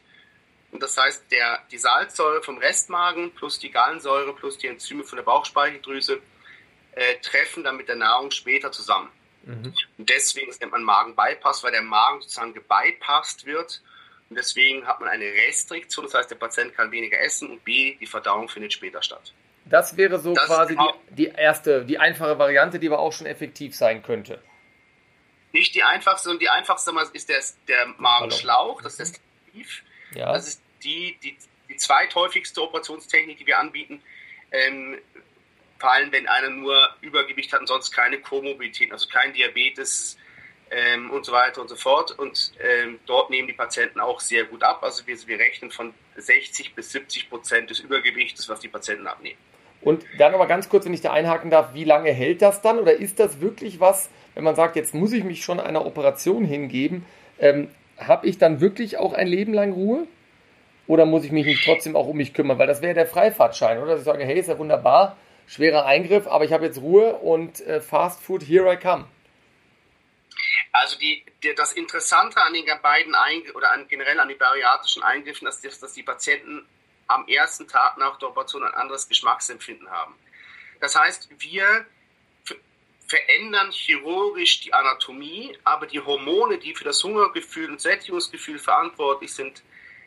Und 0.71 0.81
das 0.81 0.95
heißt, 0.97 1.29
der, 1.31 1.65
die 1.69 1.79
Salzsäure 1.79 2.41
vom 2.43 2.59
Restmagen 2.59 3.35
plus 3.35 3.59
die 3.59 3.71
Gallensäure 3.71 4.33
plus 4.33 4.57
die 4.57 4.67
Enzyme 4.67 5.03
von 5.03 5.17
der 5.17 5.23
Bauchspeicheldrüse 5.23 6.21
äh, 6.93 7.15
treffen 7.17 7.65
dann 7.65 7.75
mit 7.75 7.89
der 7.89 7.97
Nahrung 7.97 8.31
später 8.31 8.71
zusammen. 8.71 9.11
Mhm. 9.47 9.73
Und 9.97 10.09
deswegen 10.09 10.51
nennt 10.59 10.71
man 10.71 10.83
Magen-Bypass, 10.83 11.63
weil 11.63 11.71
der 11.71 11.81
Magen 11.81 12.21
sozusagen 12.21 12.53
gebypasst 12.53 13.45
wird. 13.45 13.81
Und 14.29 14.35
deswegen 14.35 14.85
hat 14.85 14.99
man 14.99 15.09
eine 15.09 15.25
Restriktion, 15.25 16.05
das 16.05 16.13
heißt, 16.13 16.29
der 16.29 16.35
Patient 16.35 16.75
kann 16.75 16.91
weniger 16.91 17.19
essen 17.19 17.49
und 17.49 17.63
B, 17.63 17.95
die 17.95 18.05
Verdauung 18.05 18.49
findet 18.49 18.73
später 18.73 19.01
statt. 19.01 19.33
Das 19.65 19.97
wäre 19.97 20.19
so 20.19 20.33
das 20.33 20.45
quasi 20.45 20.75
genau 20.75 20.93
die, 21.09 21.15
die 21.15 21.27
erste, 21.27 21.85
die 21.85 21.97
einfache 21.97 22.37
Variante, 22.37 22.79
die 22.79 22.87
aber 22.87 22.99
auch 22.99 23.13
schon 23.13 23.27
effektiv 23.27 23.75
sein 23.75 24.03
könnte. 24.03 24.41
Nicht 25.53 25.75
die 25.75 25.83
einfachste, 25.83 26.25
sondern 26.25 26.39
die 26.39 26.49
einfachste 26.49 26.91
ist 27.13 27.29
der, 27.29 27.41
der 27.67 27.87
Magenschlauch, 27.97 28.81
das 28.81 28.99
ist 28.99 29.19
Tief. 29.51 29.81
Ja. 30.13 30.33
Das 30.33 30.47
ist 30.47 30.61
die, 30.83 31.17
die 31.23 31.37
die 31.69 31.77
zweithäufigste 31.77 32.61
Operationstechnik, 32.61 33.37
die 33.37 33.47
wir 33.47 33.59
anbieten. 33.59 34.01
Ähm, 34.51 34.97
vor 35.79 35.91
allem, 35.91 36.11
wenn 36.11 36.27
einer 36.27 36.49
nur 36.49 36.89
Übergewicht 37.01 37.53
hat 37.53 37.59
und 37.59 37.67
sonst 37.67 37.91
keine 37.91 38.19
Komorbidität, 38.19 38.91
also 38.91 39.07
kein 39.07 39.33
Diabetes 39.33 40.17
ähm, 40.71 41.11
und 41.11 41.25
so 41.25 41.31
weiter 41.31 41.61
und 41.61 41.69
so 41.69 41.75
fort. 41.75 42.17
Und 42.17 42.53
ähm, 42.59 42.99
dort 43.05 43.29
nehmen 43.29 43.47
die 43.47 43.53
Patienten 43.53 43.99
auch 43.99 44.19
sehr 44.19 44.45
gut 44.45 44.63
ab. 44.63 44.79
Also 44.81 45.05
wir, 45.07 45.15
wir 45.27 45.39
rechnen 45.39 45.71
von 45.71 45.93
60 46.15 46.75
bis 46.75 46.91
70 46.91 47.29
Prozent 47.29 47.69
des 47.69 47.79
Übergewichtes, 47.79 48.49
was 48.49 48.59
die 48.59 48.67
Patienten 48.67 49.07
abnehmen. 49.07 49.37
Und 49.81 50.03
dann 50.17 50.33
aber 50.33 50.47
ganz 50.47 50.69
kurz, 50.69 50.85
wenn 50.85 50.93
ich 50.93 51.01
da 51.01 51.13
einhaken 51.13 51.51
darf, 51.51 51.73
wie 51.73 51.83
lange 51.83 52.11
hält 52.11 52.41
das 52.41 52.61
dann? 52.61 52.79
Oder 52.79 52.93
ist 52.93 53.19
das 53.19 53.41
wirklich 53.41 53.79
was, 53.79 54.09
wenn 54.33 54.43
man 54.43 54.55
sagt, 54.55 54.75
jetzt 54.75 54.93
muss 54.93 55.13
ich 55.13 55.23
mich 55.23 55.43
schon 55.43 55.59
einer 55.59 55.85
Operation 55.85 56.43
hingeben, 56.43 57.05
ähm, 57.39 57.69
habe 57.97 58.27
ich 58.27 58.37
dann 58.37 58.59
wirklich 58.59 58.97
auch 58.97 59.13
ein 59.13 59.27
Leben 59.27 59.53
lang 59.53 59.73
Ruhe? 59.73 60.07
Oder 60.87 61.05
muss 61.05 61.25
ich 61.25 61.31
mich 61.31 61.45
nicht 61.45 61.63
trotzdem 61.65 61.95
auch 61.95 62.07
um 62.07 62.17
mich 62.17 62.33
kümmern? 62.33 62.57
Weil 62.57 62.67
das 62.67 62.81
wäre 62.81 62.93
der 62.93 63.07
Freifahrtschein, 63.07 63.77
oder? 63.77 63.91
Dass 63.91 63.99
ich 63.99 64.05
sage, 64.05 64.23
hey, 64.23 64.39
ist 64.39 64.47
ja 64.47 64.57
wunderbar, 64.57 65.17
schwerer 65.47 65.85
Eingriff, 65.85 66.27
aber 66.27 66.45
ich 66.45 66.51
habe 66.51 66.65
jetzt 66.65 66.79
Ruhe 66.79 67.15
und 67.15 67.61
äh, 67.61 67.81
Fast 67.81 68.21
Food, 68.21 68.43
here 68.43 68.71
I 68.71 68.77
come. 68.77 69.07
Also 70.71 70.97
die, 70.99 71.25
die, 71.41 71.55
das 71.55 71.73
Interessante 71.73 72.39
an 72.41 72.53
den 72.53 72.65
beiden 72.83 73.15
Eingriffen 73.15 73.55
oder 73.55 73.71
an, 73.71 73.87
generell 73.87 74.19
an 74.19 74.27
den 74.27 74.37
bariatrischen 74.37 75.01
Eingriffen 75.01 75.47
ist, 75.47 75.65
dass, 75.65 75.79
dass 75.79 75.93
die 75.93 76.03
Patienten 76.03 76.67
am 77.07 77.27
ersten 77.27 77.67
Tag 77.67 77.97
nach 77.97 78.19
der 78.19 78.29
Operation 78.29 78.63
ein 78.63 78.73
anderes 78.73 79.07
Geschmacksempfinden 79.07 79.89
haben. 79.89 80.13
Das 80.79 80.95
heißt, 80.95 81.29
wir 81.39 81.85
verändern 83.07 83.71
chirurgisch 83.71 84.59
die 84.59 84.73
Anatomie, 84.73 85.57
aber 85.63 85.87
die 85.87 86.01
Hormone, 86.01 86.57
die 86.57 86.75
für 86.75 86.83
das 86.83 87.01
Hungergefühl 87.03 87.71
und 87.71 87.79
Sättigungsgefühl 87.79 88.59
verantwortlich 88.59 89.33
sind, 89.33 89.63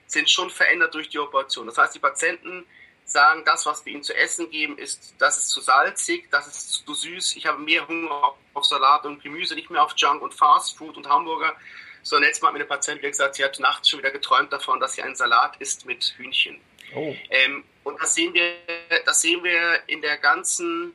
sind 0.06 0.28
schon 0.28 0.50
verändert 0.50 0.94
durch 0.94 1.08
die 1.08 1.18
Operation. 1.18 1.66
Das 1.66 1.78
heißt, 1.78 1.94
die 1.94 1.98
Patienten 1.98 2.66
sagen, 3.10 3.42
das, 3.44 3.66
was 3.66 3.84
wir 3.84 3.92
ihnen 3.92 4.02
zu 4.02 4.16
essen 4.16 4.50
geben, 4.50 4.78
ist, 4.78 5.14
das 5.18 5.38
ist 5.38 5.48
zu 5.48 5.60
salzig, 5.60 6.28
das 6.30 6.46
ist 6.46 6.70
zu 6.72 6.94
süß, 6.94 7.36
ich 7.36 7.46
habe 7.46 7.58
mehr 7.58 7.86
Hunger 7.86 8.34
auf 8.54 8.64
Salat 8.64 9.04
und 9.04 9.22
Gemüse, 9.22 9.54
nicht 9.54 9.70
mehr 9.70 9.82
auf 9.82 9.94
Junk 9.96 10.22
und 10.22 10.34
Fast 10.34 10.78
Food 10.78 10.96
und 10.96 11.08
Hamburger. 11.08 11.54
Sondern 12.02 12.28
jetzt 12.28 12.40
mal 12.40 12.48
hat 12.48 12.54
mir 12.54 12.60
eine 12.60 12.68
Patientin 12.68 13.10
gesagt, 13.10 13.34
sie 13.34 13.44
hat 13.44 13.58
nachts 13.60 13.90
schon 13.90 13.98
wieder 13.98 14.10
geträumt 14.10 14.52
davon, 14.52 14.80
dass 14.80 14.94
sie 14.94 15.02
einen 15.02 15.16
Salat 15.16 15.56
isst 15.58 15.84
mit 15.84 16.14
Hühnchen. 16.16 16.58
Oh. 16.94 17.14
Ähm, 17.28 17.64
und 17.84 18.00
das 18.00 18.14
sehen 18.14 18.32
wir, 18.32 18.54
das 19.04 19.20
sehen 19.20 19.44
wir 19.44 19.82
in 19.86 20.00
der 20.00 20.16
ganzen 20.16 20.94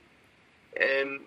ähm, 0.76 1.22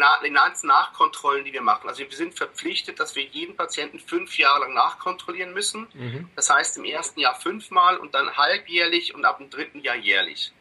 na, 0.00 0.28
ganzen 0.28 0.68
Nachkontrollen, 0.68 1.44
die 1.44 1.52
wir 1.52 1.60
machen. 1.60 1.88
Also 1.88 2.00
wir 2.00 2.10
sind 2.10 2.34
verpflichtet, 2.34 2.98
dass 2.98 3.14
wir 3.16 3.24
jeden 3.24 3.56
Patienten 3.56 4.00
fünf 4.00 4.38
Jahre 4.38 4.60
lang 4.60 4.74
nachkontrollieren 4.74 5.52
müssen. 5.52 5.86
Mhm. 5.92 6.28
Das 6.36 6.48
heißt 6.50 6.78
im 6.78 6.84
ersten 6.84 7.20
Jahr 7.20 7.34
fünfmal 7.38 7.98
und 7.98 8.14
dann 8.14 8.36
halbjährlich 8.36 9.14
und 9.14 9.24
ab 9.24 9.38
dem 9.38 9.50
dritten 9.50 9.80
Jahr 9.80 9.96
jährlich. 9.96 10.52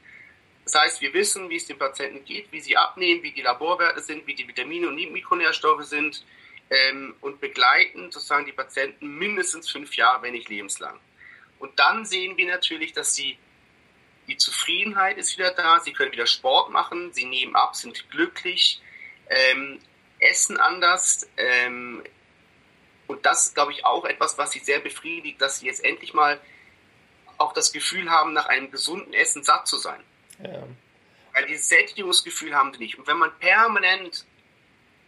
Das 0.65 0.75
heißt, 0.75 1.01
wir 1.01 1.13
wissen, 1.13 1.49
wie 1.49 1.55
es 1.55 1.65
den 1.65 1.79
Patienten 1.79 2.23
geht, 2.25 2.51
wie 2.51 2.59
sie 2.59 2.77
abnehmen, 2.77 3.23
wie 3.23 3.31
die 3.31 3.41
Laborwerte 3.41 4.01
sind, 4.01 4.27
wie 4.27 4.35
die 4.35 4.47
Vitamine 4.47 4.87
und 4.87 4.95
Mikronährstoffe 4.95 5.85
sind 5.85 6.23
ähm, 6.69 7.15
und 7.21 7.39
begleiten 7.39 8.11
sozusagen 8.11 8.45
die 8.45 8.51
Patienten 8.51 9.17
mindestens 9.17 9.71
fünf 9.71 9.95
Jahre, 9.95 10.21
wenn 10.21 10.33
nicht 10.33 10.49
lebenslang. 10.49 10.99
Und 11.57 11.79
dann 11.79 12.05
sehen 12.05 12.37
wir 12.37 12.45
natürlich, 12.45 12.93
dass 12.93 13.15
sie 13.15 13.37
die 14.27 14.37
Zufriedenheit 14.37 15.17
ist 15.17 15.37
wieder 15.37 15.51
da, 15.51 15.79
sie 15.79 15.93
können 15.93 16.11
wieder 16.11 16.27
Sport 16.27 16.69
machen, 16.69 17.13
sie 17.13 17.25
nehmen 17.25 17.55
ab, 17.55 17.75
sind 17.75 18.09
glücklich, 18.11 18.79
ähm, 19.29 19.79
essen 20.19 20.57
anders. 20.57 21.27
Ähm, 21.37 22.03
und 23.07 23.25
das 23.25 23.47
ist, 23.47 23.55
glaube 23.55 23.71
ich, 23.71 23.85
auch 23.85 24.05
etwas, 24.05 24.37
was 24.37 24.51
sie 24.51 24.59
sehr 24.59 24.79
befriedigt, 24.79 25.41
dass 25.41 25.59
sie 25.59 25.67
jetzt 25.67 25.83
endlich 25.83 26.13
mal 26.13 26.39
auch 27.37 27.53
das 27.53 27.71
Gefühl 27.71 28.09
haben, 28.09 28.33
nach 28.33 28.47
einem 28.47 28.69
gesunden 28.69 29.13
Essen 29.13 29.43
satt 29.43 29.67
zu 29.67 29.77
sein. 29.77 30.01
Ja. 30.43 30.63
Weil 31.33 31.45
dieses 31.47 31.69
Sättigungsgefühl 31.69 32.53
haben 32.53 32.73
sie 32.73 32.79
nicht. 32.79 32.99
Und 32.99 33.07
wenn 33.07 33.17
man 33.17 33.31
permanent 33.39 34.25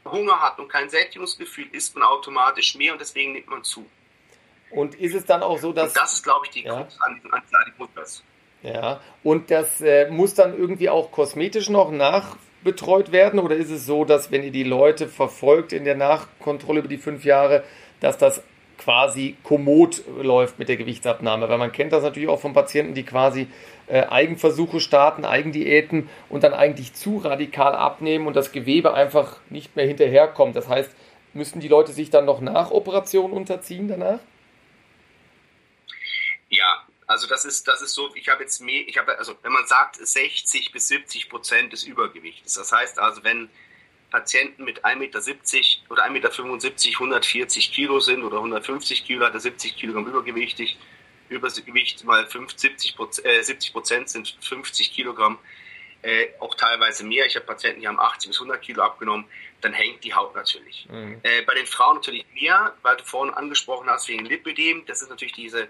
Hunger 0.05 0.39
hat 0.39 0.59
und 0.59 0.69
kein 0.69 0.89
Sättigungsgefühl, 0.89 1.67
isst 1.73 1.95
man 1.95 2.03
automatisch 2.03 2.75
mehr 2.75 2.93
und 2.93 3.01
deswegen 3.01 3.33
nimmt 3.33 3.47
man 3.47 3.63
zu. 3.63 3.85
Und 4.71 4.95
ist 4.95 5.13
es 5.13 5.25
dann 5.25 5.43
auch 5.43 5.59
so, 5.59 5.73
dass. 5.73 5.89
Und 5.89 5.97
das 5.97 6.13
ist, 6.13 6.23
glaube 6.23 6.45
ich, 6.45 6.51
die 6.51 6.63
ja. 6.63 6.75
Krux 6.75 6.99
an, 7.01 7.21
an 7.31 7.41
Adipositas. 7.51 8.23
Ja, 8.63 9.01
und 9.23 9.51
das 9.51 9.81
äh, 9.81 10.09
muss 10.09 10.35
dann 10.35 10.57
irgendwie 10.57 10.89
auch 10.89 11.11
kosmetisch 11.11 11.69
noch 11.69 11.91
nach 11.91 12.37
betreut 12.63 13.11
werden? 13.11 13.39
Oder 13.39 13.55
ist 13.55 13.69
es 13.69 13.85
so, 13.85 14.05
dass 14.05 14.31
wenn 14.31 14.43
ihr 14.43 14.51
die 14.51 14.63
Leute 14.63 15.07
verfolgt 15.07 15.73
in 15.73 15.85
der 15.85 15.95
Nachkontrolle 15.95 16.79
über 16.79 16.87
die 16.87 16.97
fünf 16.97 17.25
Jahre, 17.25 17.63
dass 17.99 18.17
das 18.17 18.43
quasi 18.77 19.35
kommod 19.43 20.03
läuft 20.21 20.59
mit 20.59 20.69
der 20.69 20.77
Gewichtsabnahme? 20.77 21.49
Weil 21.49 21.57
man 21.57 21.71
kennt 21.71 21.93
das 21.93 22.03
natürlich 22.03 22.29
auch 22.29 22.39
von 22.39 22.53
Patienten, 22.53 22.93
die 22.93 23.03
quasi 23.03 23.47
äh, 23.87 24.03
Eigenversuche 24.03 24.79
starten, 24.79 25.25
Eigendiäten 25.25 26.09
und 26.29 26.43
dann 26.43 26.53
eigentlich 26.53 26.93
zu 26.93 27.17
radikal 27.17 27.75
abnehmen 27.75 28.27
und 28.27 28.35
das 28.35 28.51
Gewebe 28.51 28.93
einfach 28.93 29.37
nicht 29.49 29.75
mehr 29.75 29.85
hinterherkommt. 29.85 30.55
Das 30.55 30.67
heißt, 30.67 30.95
müssten 31.33 31.59
die 31.59 31.67
Leute 31.67 31.91
sich 31.91 32.09
dann 32.09 32.25
noch 32.25 32.41
nach 32.41 32.71
Operation 32.71 33.31
unterziehen 33.31 33.87
danach? 33.87 34.19
Ja, 36.49 36.85
also 37.11 37.27
das 37.27 37.43
ist, 37.45 37.67
das 37.67 37.81
ist 37.81 37.93
so, 37.93 38.09
ich 38.15 38.29
habe 38.29 38.41
jetzt 38.41 38.61
mehr, 38.61 38.87
ich 38.87 38.97
habe, 38.97 39.17
also 39.17 39.35
wenn 39.43 39.51
man 39.51 39.67
sagt 39.67 39.97
60 39.97 40.71
bis 40.71 40.87
70 40.87 41.29
Prozent 41.29 41.73
des 41.73 41.83
Übergewichts, 41.83 42.53
das 42.53 42.71
heißt 42.71 42.99
also, 42.99 43.23
wenn 43.23 43.49
Patienten 44.09 44.63
mit 44.63 44.85
1,70 44.85 44.97
Meter 44.97 45.19
oder 45.89 46.05
1,75 46.05 46.11
Meter 46.11 46.31
140 46.99 47.71
Kilo 47.73 47.99
sind 47.99 48.23
oder 48.23 48.37
150 48.37 49.05
Kilo, 49.05 49.25
hat 49.25 49.33
er 49.33 49.39
70 49.41 49.75
Kilogramm 49.75 50.07
übergewichtig, 50.07 50.77
Übergewicht 51.29 52.03
mal 52.05 52.25
50, 52.27 52.95
70 52.95 53.69
äh, 53.69 53.71
Prozent 53.73 54.09
sind 54.09 54.37
50 54.41 54.93
Kilogramm, 54.93 55.37
äh, 56.01 56.27
auch 56.39 56.55
teilweise 56.55 57.05
mehr. 57.05 57.25
Ich 57.25 57.35
habe 57.35 57.45
Patienten, 57.45 57.81
die 57.81 57.87
haben 57.87 57.99
80 57.99 58.29
bis 58.29 58.37
100 58.37 58.61
Kilo 58.61 58.83
abgenommen, 58.83 59.25
dann 59.61 59.73
hängt 59.73 60.03
die 60.03 60.13
Haut 60.13 60.35
natürlich. 60.35 60.87
Mhm. 60.89 61.19
Äh, 61.23 61.41
bei 61.43 61.55
den 61.55 61.65
Frauen 61.65 61.95
natürlich 61.95 62.25
mehr, 62.33 62.73
weil 62.81 62.97
du 62.97 63.03
vorhin 63.03 63.33
angesprochen 63.33 63.89
hast, 63.89 64.07
wegen 64.07 64.25
Lipidem, 64.25 64.85
das 64.85 65.01
ist 65.01 65.09
natürlich 65.09 65.33
diese 65.33 65.67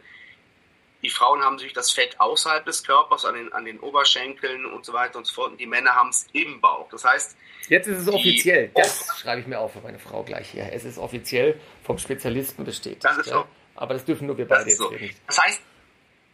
die 1.01 1.09
Frauen 1.09 1.41
haben 1.41 1.55
natürlich 1.55 1.73
das 1.73 1.91
Fett 1.91 2.19
außerhalb 2.19 2.65
des 2.65 2.83
Körpers, 2.83 3.25
an 3.25 3.35
den, 3.35 3.51
an 3.53 3.65
den 3.65 3.79
Oberschenkeln 3.79 4.65
und 4.65 4.85
so 4.85 4.93
weiter 4.93 5.17
und 5.17 5.25
so 5.25 5.33
fort. 5.33 5.51
Und 5.51 5.59
die 5.59 5.65
Männer 5.65 5.95
haben 5.95 6.09
es 6.09 6.27
im 6.33 6.61
Bauch. 6.61 6.87
Das 6.89 7.03
heißt. 7.03 7.35
Jetzt 7.69 7.87
ist 7.87 7.99
es 7.99 8.07
offiziell. 8.07 8.69
Das 8.75 9.07
schreibe 9.19 9.41
ich 9.41 9.47
mir 9.47 9.59
auf 9.59 9.73
für 9.73 9.81
meine 9.81 9.99
Frau 9.99 10.23
gleich 10.23 10.49
hier. 10.49 10.71
Es 10.71 10.83
ist 10.83 10.97
offiziell 10.97 11.59
vom 11.83 11.97
Spezialisten 11.97 12.65
bestätigt. 12.65 13.03
Das 13.03 13.17
ist 13.17 13.29
so. 13.29 13.45
Aber 13.75 13.93
das 13.93 14.05
dürfen 14.05 14.27
nur 14.27 14.37
wir 14.37 14.47
beide 14.47 14.69
jetzt 14.69 14.77
so. 14.77 14.89
nicht. 14.89 15.19
Das 15.27 15.39
heißt, 15.41 15.61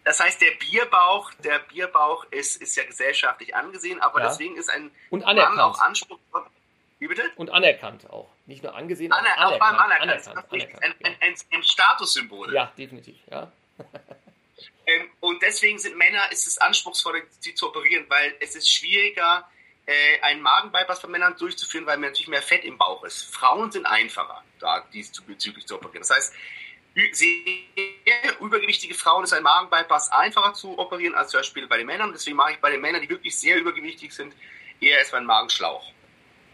das 0.04 0.20
heißt, 0.20 0.42
der 0.42 0.52
Bierbauch, 0.60 1.32
der 1.44 1.60
Bierbauch 1.60 2.26
ist, 2.32 2.62
ist 2.62 2.76
ja 2.76 2.84
gesellschaftlich 2.84 3.56
angesehen, 3.56 4.02
aber 4.02 4.22
ja. 4.22 4.30
deswegen 4.30 4.56
ist 4.58 4.70
ein 4.70 4.90
und 5.10 5.24
anerkannt. 5.24 5.58
Mann 5.58 5.66
auch 5.66 5.80
Anspruch. 5.80 6.18
Wie 7.00 7.08
bitte? 7.08 7.24
Und 7.36 7.52
anerkannt 7.52 8.10
auch. 8.10 8.30
Nicht 8.46 8.64
nur 8.64 8.74
angesehen, 8.74 9.12
Aner 9.12 9.30
auch 9.38 9.60
anerkannt. 9.60 9.62
Auch 9.62 9.84
anerkannt. 9.84 10.28
anerkannt. 10.28 10.52
anerkannt. 10.52 10.84
Ein, 10.84 10.94
ein, 11.06 11.18
ein, 11.22 11.36
ein 11.54 11.64
Statussymbol. 11.64 12.54
Ja, 12.54 12.72
definitiv. 12.78 13.18
Ja. 13.30 13.52
Ähm, 14.86 15.10
und 15.20 15.42
deswegen 15.42 15.80
sind 15.80 15.98
Männer, 15.98 16.32
ist 16.32 16.48
es 16.48 16.58
anspruchsvoller, 16.58 17.22
sie 17.40 17.54
zu 17.54 17.68
operieren, 17.68 18.06
weil 18.10 18.36
es 18.40 18.56
ist 18.56 18.72
schwieriger, 18.72 19.48
äh, 19.86 20.22
einen 20.22 20.42
Magenbypass 20.42 21.00
von 21.00 21.12
Männern 21.12 21.36
durchzuführen, 21.38 21.86
weil 21.86 21.98
natürlich 21.98 22.28
mehr 22.28 22.42
Fett 22.42 22.66
im 22.66 22.78
Bauch 22.78 23.04
ist. 23.04 23.34
Frauen 23.34 23.72
sind 23.72 23.86
einfacher, 23.86 24.44
da 24.60 24.86
diesbezüglich 24.94 25.66
zu 25.66 25.76
operieren. 25.76 26.02
Das 26.02 26.16
heißt, 26.16 26.34
sehr 27.12 28.42
übergewichtige 28.42 28.96
Frauen 28.96 29.24
ist 29.24 29.34
ein 29.34 29.44
Magenbypass 29.44 30.12
einfacher 30.12 30.54
zu 30.54 30.78
operieren 30.80 31.16
als 31.16 31.30
zum 31.30 31.40
Beispiel 31.40 31.68
bei 31.68 31.78
den 31.78 31.86
Männern. 31.86 32.12
Deswegen 32.12 32.38
mache 32.38 32.54
ich 32.54 32.58
bei 32.58 32.72
den 32.72 32.82
Männern, 32.82 33.02
die 33.02 33.10
wirklich 33.10 33.38
sehr 33.38 33.58
übergewichtig 33.58 34.12
sind, 34.14 34.34
eher 34.82 34.98
erstmal 34.98 35.20
einen 35.20 35.28
Magenschlauch. 35.28 35.92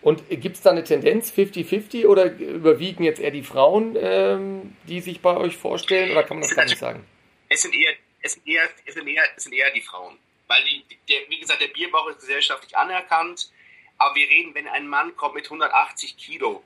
Und 0.01 0.29
gibt 0.29 0.57
es 0.57 0.61
da 0.61 0.71
eine 0.71 0.83
Tendenz 0.83 1.31
50-50 1.31 2.07
oder 2.07 2.25
überwiegen 2.33 3.05
jetzt 3.05 3.21
eher 3.21 3.31
die 3.31 3.41
Frauen, 3.41 3.95
ähm, 3.97 4.75
die 4.87 4.99
sich 4.99 5.21
bei 5.21 5.37
euch 5.37 5.55
vorstellen 5.55 6.11
oder 6.11 6.23
kann 6.23 6.37
man 6.37 6.43
das 6.43 6.55
gar 6.55 6.65
nicht 6.65 6.77
sagen? 6.77 7.05
Es 7.53 7.61
sind 7.61 7.75
eher 7.75 7.95
es 8.23 8.33
sind 8.33 8.47
eher, 8.47 8.69
es 8.85 8.93
sind 8.95 9.07
eher, 9.07 9.23
es 9.35 9.43
sind 9.43 9.53
eher 9.53 9.69
die 9.71 9.81
Frauen. 9.81 10.17
Weil, 10.47 10.63
die, 10.63 10.85
der, 11.09 11.29
wie 11.29 11.39
gesagt, 11.39 11.61
der 11.61 11.67
Bierbauch 11.67 12.07
ist 12.07 12.21
gesellschaftlich 12.21 12.75
anerkannt. 12.75 13.51
Aber 13.97 14.15
wir 14.15 14.27
reden, 14.27 14.55
wenn 14.55 14.67
ein 14.67 14.87
Mann 14.87 15.15
kommt 15.15 15.35
mit 15.35 15.45
180 15.45 16.17
Kilo 16.17 16.63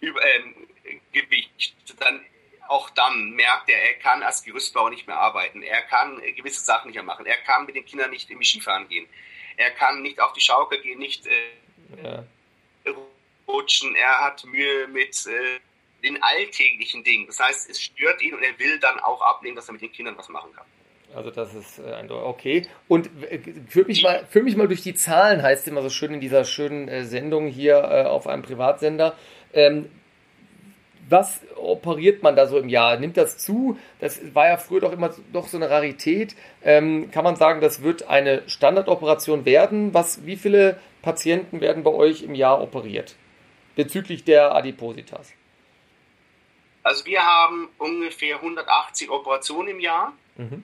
über, 0.00 0.20
ähm, 0.24 0.66
Gewicht, 1.12 1.76
dann 1.98 2.24
auch 2.68 2.90
dann 2.90 3.30
merkt 3.30 3.68
er, 3.68 3.80
er 3.80 3.94
kann 3.94 4.22
als 4.22 4.42
Gerüstbauer 4.42 4.90
nicht 4.90 5.06
mehr 5.06 5.18
arbeiten. 5.18 5.62
Er 5.62 5.82
kann 5.82 6.20
gewisse 6.34 6.64
Sachen 6.64 6.88
nicht 6.88 6.96
mehr 6.96 7.04
machen. 7.04 7.26
Er 7.26 7.36
kann 7.38 7.64
mit 7.64 7.76
den 7.76 7.84
Kindern 7.84 8.10
nicht 8.10 8.28
im 8.28 8.42
Skifahren 8.42 8.88
gehen. 8.88 9.06
Er 9.56 9.70
kann 9.70 10.02
nicht 10.02 10.20
auf 10.20 10.32
die 10.32 10.40
Schaukel 10.40 10.80
gehen, 10.80 10.98
nicht 10.98 11.26
äh, 11.26 12.02
ja. 12.02 12.24
rutschen. 13.46 13.94
Er 13.94 14.20
hat 14.20 14.44
Mühe 14.44 14.88
mit 14.88 15.26
äh, 15.26 15.60
den 16.02 16.22
alltäglichen 16.22 17.02
Dingen. 17.04 17.26
Das 17.26 17.40
heißt, 17.40 17.70
es 17.70 17.80
stört 17.80 18.22
ihn 18.22 18.34
und 18.34 18.42
er 18.42 18.58
will 18.58 18.78
dann 18.80 18.98
auch 19.00 19.22
abnehmen, 19.22 19.56
dass 19.56 19.68
er 19.68 19.72
mit 19.72 19.82
den 19.82 19.92
Kindern 19.92 20.16
was 20.16 20.28
machen 20.28 20.52
kann. 20.54 20.64
Also 21.14 21.30
das 21.30 21.54
ist 21.54 21.78
äh, 21.78 21.92
ein 21.94 22.10
okay. 22.10 22.66
Und 22.88 23.08
äh, 23.30 23.40
führ 23.68 23.86
mich 23.86 24.02
mal, 24.02 24.26
führ 24.26 24.42
mich 24.42 24.56
mal 24.56 24.68
durch 24.68 24.82
die 24.82 24.94
Zahlen, 24.94 25.42
heißt 25.42 25.62
es 25.62 25.68
immer 25.68 25.82
so 25.82 25.88
schön 25.88 26.12
in 26.12 26.20
dieser 26.20 26.44
schönen 26.44 26.88
äh, 26.88 27.04
Sendung 27.04 27.46
hier 27.46 28.10
auf 28.10 28.26
einem 28.26 28.42
Privatsender. 28.42 29.16
Ähm, 29.52 29.88
was 31.08 31.40
operiert 31.56 32.22
man 32.22 32.34
da 32.34 32.46
so 32.46 32.58
im 32.58 32.68
Jahr? 32.68 32.98
Nimmt 32.98 33.16
das 33.16 33.38
zu? 33.38 33.78
Das 34.00 34.34
war 34.34 34.48
ja 34.48 34.56
früher 34.56 34.80
doch 34.80 34.92
immer 34.92 35.14
doch 35.32 35.46
so 35.46 35.56
eine 35.56 35.70
Rarität. 35.70 36.34
Ähm, 36.64 37.10
kann 37.12 37.22
man 37.22 37.36
sagen, 37.36 37.60
das 37.60 37.82
wird 37.82 38.08
eine 38.08 38.42
Standardoperation 38.48 39.44
werden? 39.44 39.94
Was, 39.94 40.26
wie 40.26 40.36
viele 40.36 40.78
Patienten 41.02 41.60
werden 41.60 41.84
bei 41.84 41.92
euch 41.92 42.22
im 42.22 42.34
Jahr 42.34 42.60
operiert 42.60 43.14
bezüglich 43.76 44.24
der 44.24 44.54
Adipositas? 44.54 45.32
Also 46.86 47.04
wir 47.04 47.26
haben 47.26 47.68
ungefähr 47.78 48.36
180 48.36 49.10
Operationen 49.10 49.70
im 49.70 49.80
Jahr. 49.80 50.12
Mhm. 50.36 50.62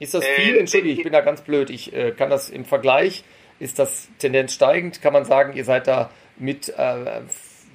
Ist 0.00 0.12
das 0.12 0.26
viel? 0.26 0.56
Äh, 0.56 0.58
Entschuldige, 0.58 0.92
ich 0.94 1.04
bin 1.04 1.12
da 1.12 1.20
ganz 1.20 1.42
blöd. 1.42 1.70
Ich 1.70 1.92
äh, 1.92 2.10
kann 2.10 2.30
das 2.30 2.50
im 2.50 2.64
Vergleich, 2.64 3.22
ist 3.60 3.78
das 3.78 4.08
Tendenz 4.18 4.54
steigend? 4.54 5.00
Kann 5.00 5.12
man 5.12 5.24
sagen, 5.24 5.52
ihr 5.52 5.64
seid 5.64 5.86
da 5.86 6.10
mit 6.36 6.68
äh, 6.70 7.22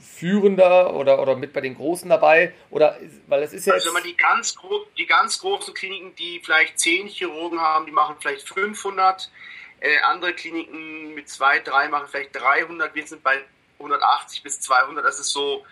führender 0.02 0.96
oder, 0.96 1.22
oder 1.22 1.38
mit 1.38 1.54
bei 1.54 1.62
den 1.62 1.76
Großen 1.76 2.10
dabei? 2.10 2.54
Oder 2.72 3.00
weil 3.28 3.42
es 3.42 3.54
ist 3.54 3.68
ja 3.68 3.74
also 3.76 3.88
wenn 3.88 3.94
man 3.94 4.04
die 4.04 4.18
ganz, 4.18 4.58
die 4.98 5.06
ganz 5.06 5.40
großen 5.40 5.74
Kliniken, 5.74 6.14
die 6.16 6.42
vielleicht 6.44 6.78
10 6.78 7.08
Chirurgen 7.08 7.62
haben, 7.62 7.86
die 7.86 7.94
machen 7.94 8.18
vielleicht 8.20 8.50
500. 8.50 9.32
Äh, 9.80 10.00
andere 10.02 10.34
Kliniken 10.34 11.14
mit 11.14 11.30
zwei, 11.30 11.60
drei 11.60 11.88
machen 11.88 12.08
vielleicht 12.12 12.36
300. 12.36 12.94
Wir 12.96 13.08
sind 13.08 13.24
bei 13.24 13.38
180 13.80 14.44
bis 14.44 14.60
200. 14.60 15.06
Das 15.06 15.22
ist 15.22 15.30
so 15.30 15.64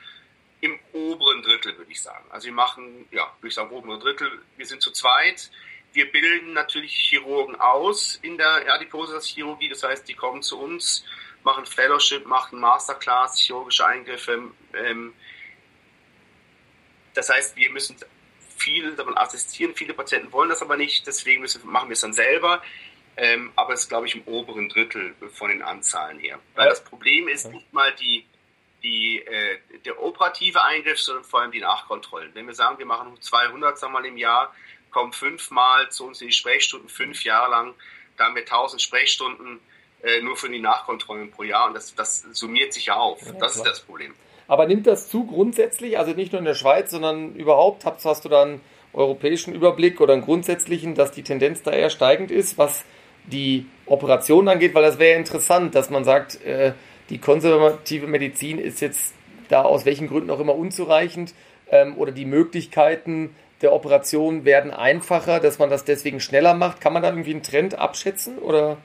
im 0.64 0.80
oberen 0.94 1.44
Drittel, 1.44 1.78
würde 1.78 1.92
ich 1.92 2.02
sagen. 2.02 2.26
Also 2.30 2.46
wir 2.46 2.54
machen, 2.54 3.06
ja, 3.12 3.32
würde 3.40 3.50
ich 3.50 3.54
sagen, 3.54 3.70
oberen 3.72 4.00
Drittel. 4.00 4.32
Wir 4.56 4.66
sind 4.66 4.82
zu 4.82 4.92
zweit. 4.92 5.52
Wir 5.92 6.10
bilden 6.10 6.54
natürlich 6.54 6.96
Chirurgen 6.96 7.56
aus 7.60 8.18
in 8.22 8.38
der 8.38 8.74
Adipositas-Chirurgie. 8.74 9.70
Das 9.70 9.84
heißt, 9.84 10.08
die 10.08 10.14
kommen 10.14 10.42
zu 10.42 10.58
uns 10.60 11.04
machen 11.44 11.66
Fellowship, 11.66 12.26
machen 12.26 12.60
Masterclass, 12.60 13.40
chirurgische 13.40 13.86
Eingriffe. 13.86 14.52
Ähm, 14.74 15.14
das 17.14 17.30
heißt, 17.30 17.56
wir 17.56 17.70
müssen 17.72 17.98
viel 18.58 18.96
davon 18.96 19.18
assistieren. 19.18 19.76
Viele 19.76 19.94
Patienten 19.94 20.32
wollen 20.32 20.50
das 20.50 20.62
aber 20.62 20.78
nicht, 20.78 21.06
deswegen 21.06 21.42
müssen, 21.42 21.66
machen 21.70 21.90
wir 21.90 21.94
es 21.94 22.02
dann 22.02 22.14
selber. 22.14 22.62
Ähm, 23.16 23.52
aber 23.56 23.74
es 23.74 23.82
ist, 23.82 23.90
glaube 23.90 24.08
ich, 24.08 24.16
im 24.16 24.24
oberen 24.24 24.70
Drittel 24.70 25.14
von 25.34 25.50
den 25.50 25.62
Anzahlen 25.62 26.18
her. 26.20 26.40
Weil 26.56 26.70
das 26.70 26.84
Problem 26.84 27.28
ist 27.28 27.52
nicht 27.52 27.72
mal 27.72 27.94
die, 27.96 28.26
die, 28.84 29.20
äh, 29.20 29.58
der 29.86 30.02
operative 30.02 30.62
Eingriff, 30.64 31.00
sondern 31.00 31.24
vor 31.24 31.42
allem 31.42 31.52
die 31.52 31.62
Nachkontrollen. 31.62 32.32
Wenn 32.34 32.48
wir 32.48 32.54
sagen, 32.54 32.78
wir 32.80 32.86
machen 32.86 33.18
200 33.20 33.78
sagen 33.78 33.94
wir 33.94 34.02
mal, 34.02 34.06
im 34.06 34.18
Jahr, 34.18 34.54
kommen 34.92 35.14
fünfmal 35.14 35.90
zu 35.90 36.06
uns 36.06 36.22
in 36.22 36.28
die 36.28 36.34
Sprechstunden, 36.34 36.90
fünf 36.90 37.24
Jahre 37.24 37.52
lang, 37.52 37.74
da 38.18 38.26
haben 38.26 38.36
wir 38.36 38.44
1000 38.44 38.82
Sprechstunden, 38.82 39.60
äh, 40.04 40.22
nur 40.22 40.36
für 40.36 40.50
die 40.50 40.60
Nachkontrollen 40.60 41.32
pro 41.32 41.44
Jahr 41.44 41.68
und 41.68 41.74
das, 41.74 41.96
das 41.96 42.22
summiert 42.34 42.74
sich 42.74 42.88
ja 42.88 42.96
auf. 42.96 43.22
Ja, 43.22 43.32
das 43.34 43.54
klar. 43.54 43.66
ist 43.66 43.72
das 43.72 43.80
Problem. 43.82 44.14
Aber 44.48 44.68
nimmt 44.68 44.86
das 44.86 45.10
zu 45.10 45.26
grundsätzlich, 45.26 45.98
also 45.98 46.12
nicht 46.12 46.34
nur 46.34 46.40
in 46.40 46.46
der 46.46 46.56
Schweiz, 46.56 46.92
sondern 46.92 47.36
überhaupt, 47.36 47.86
hast, 47.86 48.06
hast 48.06 48.26
du 48.26 48.30
da 48.30 48.44
einen 48.44 48.62
europäischen 48.92 49.54
Überblick 49.54 50.02
oder 50.02 50.14
einen 50.14 50.22
grundsätzlichen, 50.22 50.94
dass 50.94 51.12
die 51.12 51.24
Tendenz 51.24 51.64
da 51.64 51.72
eher 51.72 51.90
steigend 51.90 52.30
ist, 52.30 52.58
was 52.58 52.84
die 53.26 53.66
Operation 53.86 54.48
angeht, 54.50 54.76
weil 54.76 54.84
das 54.84 55.00
wäre 55.00 55.18
interessant, 55.18 55.76
dass 55.76 55.90
man 55.90 56.04
sagt, 56.04 56.42
äh, 56.44 56.74
die 57.10 57.20
konservative 57.20 58.08
Medizin 58.08 58.60
ist 58.60 58.82
jetzt 58.82 59.14
da 59.50 59.64
aus 59.64 59.86
welchen 59.86 60.08
Gründen 60.08 60.30
auch 60.30 60.40
immer 60.40 60.56
unzureichend 60.56 61.34
ähm, 61.70 61.98
oder 61.98 62.12
die 62.12 62.26
Möglichkeiten 62.26 63.36
der 63.62 63.74
Operation 63.74 64.46
werden 64.46 64.72
einfacher, 64.72 65.40
dass 65.40 65.60
man 65.60 65.70
das 65.70 65.86
deswegen 65.86 66.20
schneller 66.20 66.54
macht. 66.54 66.82
Kann 66.82 66.94
man 66.94 67.02
da 67.02 67.10
irgendwie 67.10 67.32
einen 67.32 67.44
Trend 67.44 67.76
abschätzen 67.76 68.38
oder? 68.40 68.78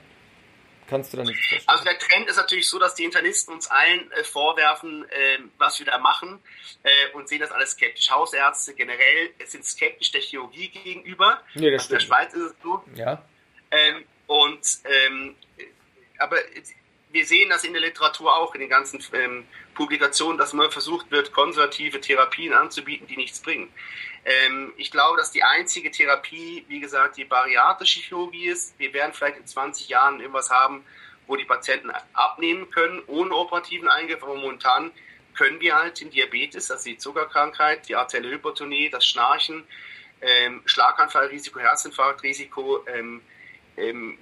kannst 0.89 1.13
du 1.13 1.17
da 1.17 1.23
nichts 1.23 1.45
feststellen. 1.47 1.67
Also 1.67 1.83
der 1.83 1.97
Trend 1.99 2.27
ist 2.27 2.37
natürlich 2.37 2.67
so, 2.67 2.79
dass 2.79 2.95
die 2.95 3.03
Internisten 3.03 3.53
uns 3.53 3.69
allen 3.69 4.11
äh, 4.11 4.23
vorwerfen, 4.23 5.05
äh, 5.09 5.39
was 5.57 5.79
wir 5.79 5.85
da 5.85 5.99
machen 5.99 6.39
äh, 6.83 6.89
und 7.13 7.29
sehen 7.29 7.39
das 7.39 7.51
alles 7.51 7.71
skeptisch. 7.71 8.09
Hausärzte 8.09 8.73
generell 8.73 9.29
sind 9.45 9.63
skeptisch 9.65 10.11
der 10.11 10.21
Chirurgie 10.21 10.69
gegenüber. 10.69 11.41
Nee, 11.53 11.71
das 11.71 11.83
also 11.83 11.93
in 11.93 11.99
der 11.99 12.05
Schweiz 12.05 12.33
ist 12.33 12.41
es 12.41 12.55
so. 12.63 12.83
Ja. 12.95 13.23
Ähm, 13.71 14.03
und 14.27 14.61
ähm, 14.85 15.35
aber 16.17 16.37
wir 17.11 17.25
sehen 17.25 17.49
das 17.49 17.63
in 17.63 17.73
der 17.73 17.81
Literatur 17.81 18.35
auch, 18.35 18.53
in 18.53 18.61
den 18.61 18.69
ganzen 18.69 19.03
ähm, 19.13 19.47
Publikationen, 19.73 20.37
dass 20.37 20.53
man 20.53 20.69
versucht 20.71 21.09
wird, 21.11 21.31
konservative 21.31 21.99
Therapien 21.99 22.53
anzubieten, 22.53 23.07
die 23.07 23.17
nichts 23.17 23.39
bringen. 23.39 23.71
Ähm, 24.25 24.73
ich 24.77 24.91
glaube, 24.91 25.17
dass 25.17 25.31
die 25.31 25.43
einzige 25.43 25.89
Therapie, 25.89 26.65
wie 26.67 26.79
gesagt, 26.79 27.17
die 27.17 27.25
bariatrische 27.25 28.01
Chirurgie 28.01 28.47
ist. 28.47 28.77
Wir 28.77 28.93
werden 28.93 29.13
vielleicht 29.13 29.37
in 29.37 29.47
20 29.47 29.89
Jahren 29.89 30.19
irgendwas 30.19 30.51
haben, 30.51 30.83
wo 31.25 31.35
die 31.35 31.45
Patienten 31.45 31.91
abnehmen 32.13 32.69
können, 32.69 33.01
ohne 33.07 33.33
operativen 33.33 33.87
Eingriff, 33.87 34.23
aber 34.23 34.35
momentan 34.35 34.91
können 35.35 35.59
wir 35.61 35.75
halt 35.75 35.99
den 36.01 36.09
Diabetes, 36.09 36.69
also 36.69 36.89
die 36.89 36.97
Zuckerkrankheit, 36.97 37.87
die 37.87 37.95
arterielle 37.95 38.35
Hypertonie, 38.35 38.89
das 38.89 39.05
Schnarchen, 39.05 39.63
ähm, 40.21 40.61
Schlaganfallrisiko, 40.65 41.59
Herzinfarktrisiko, 41.59 42.85
ähm, 42.87 43.21
ähm, 43.77 44.17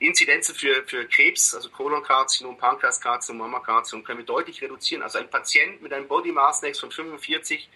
Inzidenzen 0.00 0.54
für, 0.54 0.84
für 0.86 1.06
Krebs, 1.06 1.54
also 1.54 1.70
Kolonkarzinom, 1.70 2.56
Pankreaskarzinom, 2.56 3.38
Mammakarzinom, 3.38 4.04
können 4.04 4.18
wir 4.18 4.26
deutlich 4.26 4.62
reduzieren. 4.62 5.02
Also 5.02 5.18
ein 5.18 5.28
Patient 5.28 5.82
mit 5.82 5.92
einem 5.92 6.06
Body 6.06 6.30
Mass 6.30 6.62
Index 6.62 6.78
von 6.78 6.90
45 6.90 7.68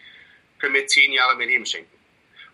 können 0.58 0.74
wir 0.74 0.86
zehn 0.86 1.12
Jahre 1.12 1.36
mehr 1.36 1.48
Leben 1.48 1.66
schenken. 1.66 1.90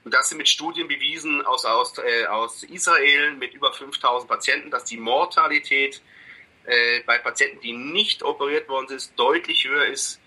Und 0.04 0.14
das 0.14 0.30
sind 0.30 0.38
mit 0.38 0.48
Studien 0.48 0.88
bewiesen 0.88 1.44
aus, 1.44 1.66
aus, 1.66 1.98
äh, 1.98 2.24
aus 2.26 2.62
Israel 2.62 3.32
mit 3.34 3.52
über 3.52 3.72
5000 3.72 4.30
Patienten, 4.30 4.70
dass 4.70 4.84
die 4.84 4.96
Mortalität 4.96 6.00
äh, 6.64 7.00
bei 7.00 7.18
Patienten, 7.18 7.60
die 7.60 7.72
nicht 7.72 8.22
operiert 8.22 8.68
worden 8.68 8.88
sind, 8.88 9.18
deutlich 9.18 9.68
höher 9.68 9.86
ist 9.86 10.20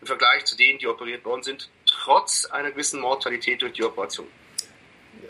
im 0.00 0.06
Vergleich 0.06 0.44
zu 0.44 0.56
denen, 0.56 0.78
die 0.78 0.86
operiert 0.86 1.24
worden 1.24 1.42
sind, 1.42 1.70
trotz 1.86 2.46
einer 2.46 2.70
gewissen 2.70 3.00
Mortalität 3.00 3.62
durch 3.62 3.72
die 3.74 3.84
Operation. 3.84 4.28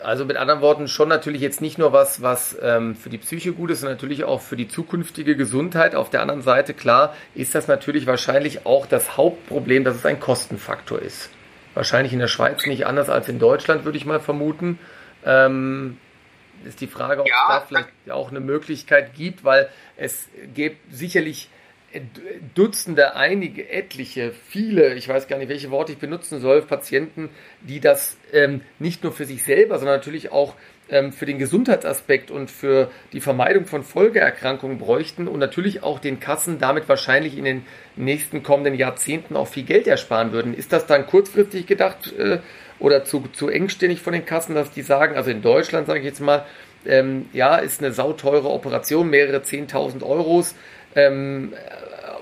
Also 0.01 0.23
mit 0.23 0.37
anderen 0.37 0.61
Worten 0.61 0.87
schon 0.87 1.09
natürlich 1.09 1.41
jetzt 1.41 1.59
nicht 1.59 1.77
nur 1.77 1.91
was, 1.91 2.21
was 2.21 2.57
ähm, 2.61 2.95
für 2.95 3.09
die 3.09 3.17
Psyche 3.17 3.51
gut 3.51 3.69
ist, 3.69 3.81
sondern 3.81 3.97
natürlich 3.97 4.23
auch 4.23 4.41
für 4.41 4.55
die 4.55 4.67
zukünftige 4.67 5.35
Gesundheit. 5.35 5.93
Auf 5.93 6.09
der 6.09 6.21
anderen 6.21 6.41
Seite, 6.41 6.73
klar, 6.73 7.13
ist 7.35 7.53
das 7.53 7.67
natürlich 7.67 8.07
wahrscheinlich 8.07 8.65
auch 8.65 8.85
das 8.85 9.17
Hauptproblem, 9.17 9.83
dass 9.83 9.95
es 9.95 10.05
ein 10.05 10.19
Kostenfaktor 10.19 10.99
ist. 10.99 11.29
Wahrscheinlich 11.73 12.13
in 12.13 12.19
der 12.19 12.27
Schweiz 12.27 12.65
nicht 12.65 12.87
anders 12.87 13.09
als 13.09 13.27
in 13.27 13.39
Deutschland, 13.39 13.83
würde 13.83 13.97
ich 13.97 14.05
mal 14.05 14.21
vermuten. 14.21 14.79
Ähm, 15.25 15.97
ist 16.65 16.81
die 16.81 16.87
Frage, 16.87 17.21
ob 17.21 17.27
ja. 17.27 17.33
es 17.33 17.47
da 17.47 17.61
vielleicht 17.61 17.89
auch 18.09 18.29
eine 18.29 18.39
Möglichkeit 18.39 19.13
gibt, 19.13 19.43
weil 19.43 19.69
es 19.97 20.27
gibt 20.53 20.77
sicherlich 20.93 21.49
Dutzende, 22.53 23.15
einige, 23.15 23.69
etliche, 23.69 24.31
viele, 24.31 24.93
ich 24.93 25.07
weiß 25.07 25.27
gar 25.27 25.37
nicht, 25.37 25.49
welche 25.49 25.71
Worte 25.71 25.93
ich 25.93 25.97
benutzen 25.97 26.39
soll, 26.39 26.61
Patienten, 26.61 27.29
die 27.61 27.79
das 27.79 28.17
ähm, 28.31 28.61
nicht 28.77 29.03
nur 29.03 29.11
für 29.11 29.25
sich 29.25 29.43
selber, 29.43 29.79
sondern 29.79 29.97
natürlich 29.97 30.31
auch 30.31 30.55
ähm, 30.89 31.11
für 31.11 31.25
den 31.25 31.39
Gesundheitsaspekt 31.39 32.31
und 32.31 32.51
für 32.51 32.91
die 33.13 33.21
Vermeidung 33.21 33.65
von 33.65 33.83
Folgeerkrankungen 33.83 34.77
bräuchten 34.77 35.27
und 35.27 35.39
natürlich 35.39 35.83
auch 35.83 35.99
den 35.99 36.19
Kassen 36.19 36.59
damit 36.59 36.89
wahrscheinlich 36.89 37.37
in 37.37 37.45
den 37.45 37.65
nächsten 37.95 38.43
kommenden 38.43 38.75
Jahrzehnten 38.75 39.35
auch 39.35 39.47
viel 39.47 39.63
Geld 39.63 39.87
ersparen 39.87 40.31
würden. 40.31 40.53
Ist 40.53 40.73
das 40.73 40.85
dann 40.85 41.07
kurzfristig 41.07 41.67
gedacht 41.67 42.13
äh, 42.17 42.39
oder 42.79 43.03
zu, 43.03 43.27
zu 43.33 43.49
engständig 43.49 44.01
von 44.01 44.13
den 44.13 44.25
Kassen, 44.25 44.55
dass 44.55 44.71
die 44.71 44.81
sagen, 44.81 45.15
also 45.15 45.31
in 45.31 45.41
Deutschland 45.41 45.87
sage 45.87 45.99
ich 45.99 46.05
jetzt 46.05 46.21
mal, 46.21 46.45
ähm, 46.85 47.29
ja, 47.33 47.57
ist 47.57 47.81
eine 47.81 47.91
sauteure 47.91 48.49
Operation, 48.49 49.09
mehrere 49.09 49.39
10.000 49.39 50.03
Euros. 50.03 50.55
Ähm, 50.95 51.53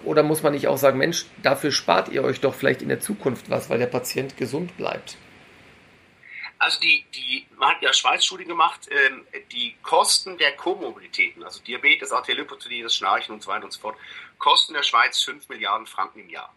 oder 0.03 0.23
muss 0.23 0.43
man 0.43 0.53
nicht 0.53 0.67
auch 0.67 0.77
sagen, 0.77 0.97
Mensch, 0.97 1.25
dafür 1.43 1.71
spart 1.71 2.09
ihr 2.09 2.23
euch 2.23 2.39
doch 2.39 2.55
vielleicht 2.55 2.81
in 2.81 2.89
der 2.89 2.99
Zukunft 2.99 3.49
was, 3.49 3.69
weil 3.69 3.79
der 3.79 3.87
Patient 3.87 4.37
gesund 4.37 4.75
bleibt? 4.77 5.17
Also 6.59 6.79
die, 6.79 7.05
die, 7.13 7.45
man 7.57 7.75
hat 7.75 7.81
ja 7.81 7.93
Schweiz-Studien 7.93 8.47
gemacht, 8.47 8.89
ähm, 8.89 9.25
die 9.51 9.75
Kosten 9.83 10.37
der 10.37 10.53
Komobilitäten, 10.53 11.43
also 11.43 11.61
Diabetes, 11.61 12.11
Arteriopathie, 12.11 12.81
das 12.81 12.95
Schnarchen 12.95 13.35
und 13.35 13.43
so 13.43 13.51
weiter 13.51 13.65
und 13.65 13.73
so 13.73 13.79
fort, 13.79 13.95
kosten 14.39 14.73
der 14.73 14.83
Schweiz 14.83 15.21
5 15.21 15.49
Milliarden 15.49 15.85
Franken 15.85 16.21
im 16.21 16.29
Jahr. 16.29 16.53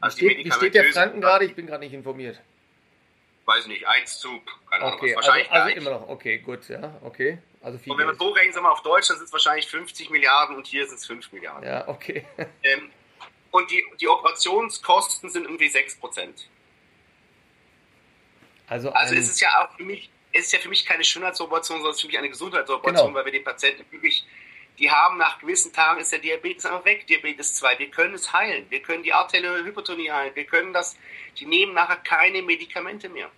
Also 0.00 0.18
steht, 0.18 0.44
wie 0.44 0.50
steht 0.50 0.74
der 0.74 0.84
Franken 0.92 1.20
gerade? 1.20 1.46
Ich 1.46 1.54
bin 1.54 1.66
gerade 1.66 1.84
nicht 1.84 1.94
informiert. 1.94 2.38
Weiß 3.48 3.66
nicht, 3.66 3.88
1 3.88 4.20
zu, 4.20 4.42
keine 4.68 4.84
Ahnung, 4.84 4.98
okay, 4.98 5.16
wahrscheinlich 5.16 5.50
also, 5.50 5.64
also 5.64 5.76
immer 5.78 5.90
noch, 5.90 6.08
okay, 6.10 6.36
gut, 6.36 6.68
ja, 6.68 7.00
okay. 7.02 7.38
Also 7.62 7.78
viel 7.78 7.90
und 7.90 7.98
wenn 7.98 8.06
wir 8.06 8.14
so 8.14 8.28
rechnen, 8.28 8.52
sagen 8.52 8.66
wir 8.66 8.72
auf 8.72 8.82
Deutschland 8.82 9.20
sind 9.20 9.24
es 9.24 9.32
wahrscheinlich 9.32 9.66
50 9.68 10.10
Milliarden 10.10 10.54
und 10.54 10.66
hier 10.66 10.86
sind 10.86 10.98
es 10.98 11.06
5 11.06 11.32
Milliarden. 11.32 11.66
Ja, 11.66 11.88
okay. 11.88 12.26
Ähm, 12.62 12.90
und 13.50 13.70
die, 13.70 13.82
die 13.98 14.06
Operationskosten 14.06 15.30
sind 15.30 15.44
irgendwie 15.44 15.70
6 15.70 15.96
Prozent. 15.98 16.46
Also, 18.66 18.90
also 18.90 19.14
es 19.14 19.30
ist 19.30 19.40
ja 19.40 19.48
auch 19.64 19.74
für 19.78 19.82
mich, 19.82 20.10
es 20.32 20.44
ist 20.44 20.52
ja 20.52 20.58
für 20.58 20.68
mich 20.68 20.84
keine 20.84 21.02
Schönheitsoperation, 21.02 21.78
sondern 21.78 21.92
es 21.92 21.96
ist 21.96 22.02
für 22.02 22.08
mich 22.08 22.18
eine 22.18 22.28
Gesundheitsoperation, 22.28 23.06
genau. 23.06 23.18
weil 23.18 23.24
wir 23.24 23.32
den 23.32 23.44
Patienten 23.44 23.90
wirklich, 23.90 24.26
die 24.78 24.90
haben 24.90 25.16
nach 25.16 25.38
gewissen 25.38 25.72
Tagen 25.72 26.00
ist 26.00 26.12
der 26.12 26.18
Diabetes 26.18 26.66
einfach 26.66 26.84
weg, 26.84 27.06
Diabetes 27.06 27.54
2. 27.54 27.78
Wir 27.78 27.90
können 27.90 28.12
es 28.12 28.30
heilen. 28.30 28.66
Wir 28.68 28.82
können 28.82 29.02
die 29.02 29.14
arterielle 29.14 29.64
Hypertonie 29.64 30.10
heilen. 30.10 30.34
Wir 30.34 30.44
können 30.44 30.74
das, 30.74 30.98
die 31.38 31.46
nehmen 31.46 31.72
nachher 31.72 31.96
keine 31.96 32.42
Medikamente 32.42 33.08
mehr. 33.08 33.30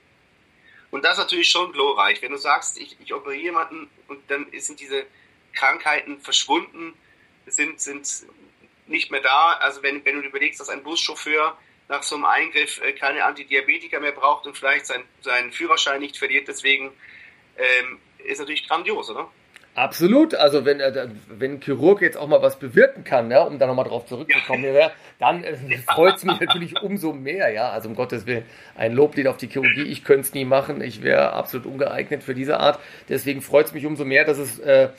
Und 0.91 1.05
das 1.05 1.13
ist 1.13 1.19
natürlich 1.19 1.51
schon 1.51 1.73
glorreich. 1.73 2.21
Wenn 2.23 2.33
du 2.33 2.39
sagst, 2.39 2.79
ich, 2.79 2.97
ich 3.01 3.15
operiere 3.15 3.43
jemanden 3.43 3.91
und 4.09 4.29
dann 4.29 4.47
sind 4.59 4.81
diese 4.81 5.07
Krankheiten 5.53 6.21
verschwunden, 6.21 6.95
sind, 7.47 7.81
sind 7.81 8.27
nicht 8.87 9.11
mehr 9.11 9.21
da. 9.21 9.53
Also 9.55 9.83
wenn, 9.83 10.05
wenn 10.05 10.21
du 10.21 10.29
überlegst, 10.29 10.61
dass 10.61 10.69
ein 10.69 10.83
Buschauffeur 10.83 11.57
nach 11.89 12.03
so 12.03 12.15
einem 12.15 12.25
Eingriff 12.25 12.81
äh, 12.83 12.93
keine 12.93 13.25
Antidiabetika 13.25 13.99
mehr 14.01 14.13
braucht 14.13 14.47
und 14.47 14.57
vielleicht 14.57 14.87
sein, 14.87 15.03
seinen 15.23 15.53
Führerschein 15.53 16.01
nicht 16.01 16.17
verliert. 16.17 16.49
Deswegen 16.49 16.93
ähm, 17.57 17.99
ist 18.19 18.39
natürlich 18.39 18.69
grandios, 18.69 19.11
oder? 19.11 19.31
Absolut. 19.81 20.35
Also 20.35 20.67
wenn, 20.67 20.79
wenn 21.31 21.53
ein 21.53 21.61
Chirurg 21.63 22.03
jetzt 22.03 22.19
auch 22.19 22.29
mal 22.29 22.43
was 22.43 22.59
bewirken 22.59 23.03
kann, 23.03 23.31
ja, 23.31 23.45
um 23.45 23.59
da 23.59 23.67
nochmal 23.67 23.87
drauf 23.87 24.05
zurückzukommen, 24.05 24.63
ja. 24.75 24.91
dann 25.19 25.43
äh, 25.43 25.57
freut 25.91 26.17
es 26.19 26.25
mich 26.25 26.39
natürlich 26.39 26.83
umso 26.83 27.15
mehr. 27.15 27.51
Ja, 27.51 27.71
also 27.71 27.89
um 27.89 27.95
Gottes 27.95 28.27
Willen, 28.27 28.45
ein 28.77 28.93
Loblied 28.93 29.27
auf 29.27 29.39
die 29.39 29.49
Chirurgie. 29.49 29.85
Ich 29.85 30.05
könnte 30.05 30.21
es 30.21 30.35
nie 30.35 30.45
machen. 30.45 30.83
Ich 30.83 31.03
wäre 31.03 31.33
absolut 31.33 31.67
ungeeignet 31.67 32.23
für 32.23 32.35
diese 32.35 32.61
Art. 32.61 32.79
Deswegen 33.09 33.41
freut 33.41 33.67
es 33.67 33.73
mich 33.73 33.87
umso 33.87 34.05
mehr, 34.05 34.27
dass 34.27 34.37
es 34.37 34.59
äh, 34.59 34.91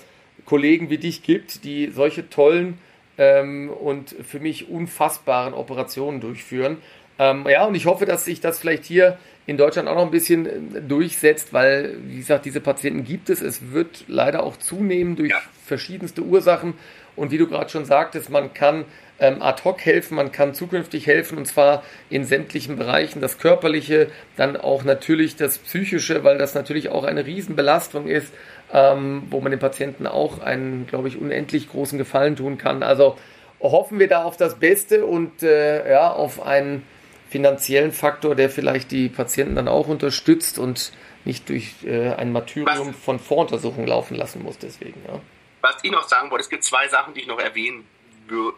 Kollegen 0.46 0.90
wie 0.90 0.98
dich 0.98 1.22
gibt, 1.22 1.64
die 1.64 1.90
solche 1.90 2.28
tollen 2.32 2.80
ähm, 3.20 3.70
und 3.70 4.10
für 4.10 4.40
mich 4.40 4.68
unfassbaren 4.68 5.54
Operationen 5.54 6.22
durchführen. 6.22 6.78
Ähm, 7.20 7.46
ja, 7.48 7.66
und 7.66 7.76
ich 7.76 7.86
hoffe, 7.86 8.08
dass 8.08 8.26
sich 8.26 8.40
das 8.40 8.58
vielleicht 8.58 8.86
hier 8.86 9.20
in 9.52 9.58
Deutschland 9.58 9.90
auch 9.90 9.96
noch 9.96 10.06
ein 10.06 10.12
bisschen 10.12 10.76
äh, 10.76 10.82
durchsetzt, 10.82 11.54
weil, 11.54 11.98
wie 12.08 12.18
gesagt, 12.18 12.46
diese 12.46 12.62
Patienten 12.62 13.04
gibt 13.04 13.30
es. 13.30 13.42
Es 13.42 13.72
wird 13.72 14.06
leider 14.08 14.44
auch 14.44 14.58
zunehmen 14.58 15.16
durch 15.16 15.32
ja. 15.32 15.42
verschiedenste 15.66 16.24
Ursachen. 16.24 16.74
Und 17.18 17.32
wie 17.32 17.38
du 17.38 17.48
gerade 17.48 17.70
schon 17.70 17.84
sagtest, 17.84 18.30
man 18.30 18.54
kann 18.54 18.86
ähm, 19.20 19.42
ad 19.42 19.64
hoc 19.66 19.86
helfen, 19.86 20.16
man 20.16 20.32
kann 20.32 20.54
zukünftig 20.54 21.06
helfen 21.06 21.38
und 21.38 21.46
zwar 21.46 21.84
in 22.10 22.24
sämtlichen 22.24 22.78
Bereichen. 22.78 23.20
Das 23.20 23.38
Körperliche, 23.38 24.08
dann 24.38 24.56
auch 24.56 24.86
natürlich 24.86 25.36
das 25.36 25.58
Psychische, 25.58 26.24
weil 26.24 26.38
das 26.38 26.56
natürlich 26.56 26.88
auch 26.88 27.04
eine 27.04 27.26
Riesenbelastung 27.26 28.08
ist, 28.08 28.34
ähm, 28.74 29.24
wo 29.30 29.42
man 29.42 29.52
den 29.52 29.60
Patienten 29.60 30.08
auch 30.08 30.40
einen, 30.40 30.88
glaube 30.88 31.10
ich, 31.10 31.20
unendlich 31.20 31.70
großen 31.70 31.98
Gefallen 31.98 32.38
tun 32.38 32.58
kann. 32.58 32.82
Also 32.82 33.18
hoffen 33.60 34.00
wir 34.00 34.08
da 34.08 34.24
auf 34.24 34.38
das 34.38 34.56
Beste 34.56 35.06
und 35.06 35.44
äh, 35.44 35.92
ja, 35.92 36.10
auf 36.10 36.42
einen 36.42 36.84
finanziellen 37.32 37.94
Faktor, 37.94 38.36
der 38.36 38.50
vielleicht 38.50 38.92
die 38.92 39.08
Patienten 39.08 39.56
dann 39.56 39.70
auch 39.70 39.88
unterstützt 39.88 40.60
und 40.60 40.92
nicht 41.24 41.48
durch 41.48 41.76
äh, 41.86 42.14
ein 42.14 42.34
Martyrium 42.34 42.90
was, 42.90 42.96
von 42.98 43.20
Voruntersuchungen 43.20 43.88
laufen 43.88 44.16
lassen 44.16 44.44
muss. 44.44 44.58
Deswegen, 44.58 45.02
ja. 45.08 45.22
Was 45.62 45.78
ich 45.82 45.92
noch 45.92 46.08
sagen 46.10 46.30
wollte, 46.30 46.44
es 46.44 46.50
gibt 46.50 46.66
zwei 46.66 46.90
Sachen, 46.90 47.14
die 47.14 47.22
ich 47.22 47.28
noch 47.28 47.40
erwähnen 47.40 47.88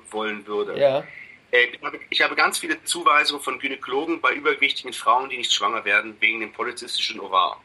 wollen 0.09 0.47
würde. 0.47 0.79
Ja. 0.79 1.03
Äh, 1.51 1.65
ich, 1.65 1.81
habe, 1.83 1.99
ich 2.09 2.21
habe 2.23 2.35
ganz 2.35 2.57
viele 2.57 2.83
Zuweisungen 2.83 3.43
von 3.43 3.59
Gynäkologen 3.59 4.21
bei 4.21 4.33
übergewichtigen 4.33 4.91
Frauen, 4.93 5.29
die 5.29 5.37
nicht 5.37 5.53
schwanger 5.53 5.85
werden, 5.85 6.15
wegen 6.19 6.39
dem 6.39 6.51
polyzystischen 6.51 7.19
Ovar. 7.19 7.61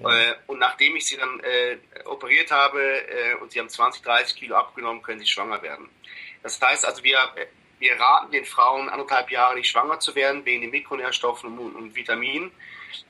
Ja. 0.00 0.16
Äh, 0.16 0.34
und 0.46 0.60
nachdem 0.60 0.94
ich 0.94 1.06
sie 1.06 1.16
dann 1.16 1.40
äh, 1.40 1.76
operiert 2.04 2.52
habe 2.52 2.80
und 3.40 3.50
sie 3.50 3.58
haben 3.58 3.68
20, 3.68 4.02
30 4.02 4.36
Kilo 4.36 4.54
abgenommen, 4.54 5.02
können 5.02 5.18
sie 5.18 5.26
schwanger 5.26 5.60
werden. 5.60 5.88
Das 6.44 6.60
heißt 6.60 6.86
also, 6.86 7.02
wir 7.02 7.18
wir 7.80 7.98
raten 7.98 8.30
den 8.30 8.44
Frauen 8.44 8.88
anderthalb 8.88 9.30
Jahre 9.30 9.56
nicht 9.56 9.68
schwanger 9.68 9.98
zu 9.98 10.14
werden, 10.14 10.44
wegen 10.44 10.60
den 10.60 10.70
Mikronährstoffen 10.70 11.58
und, 11.58 11.74
und 11.74 11.96
Vitaminen. 11.96 12.52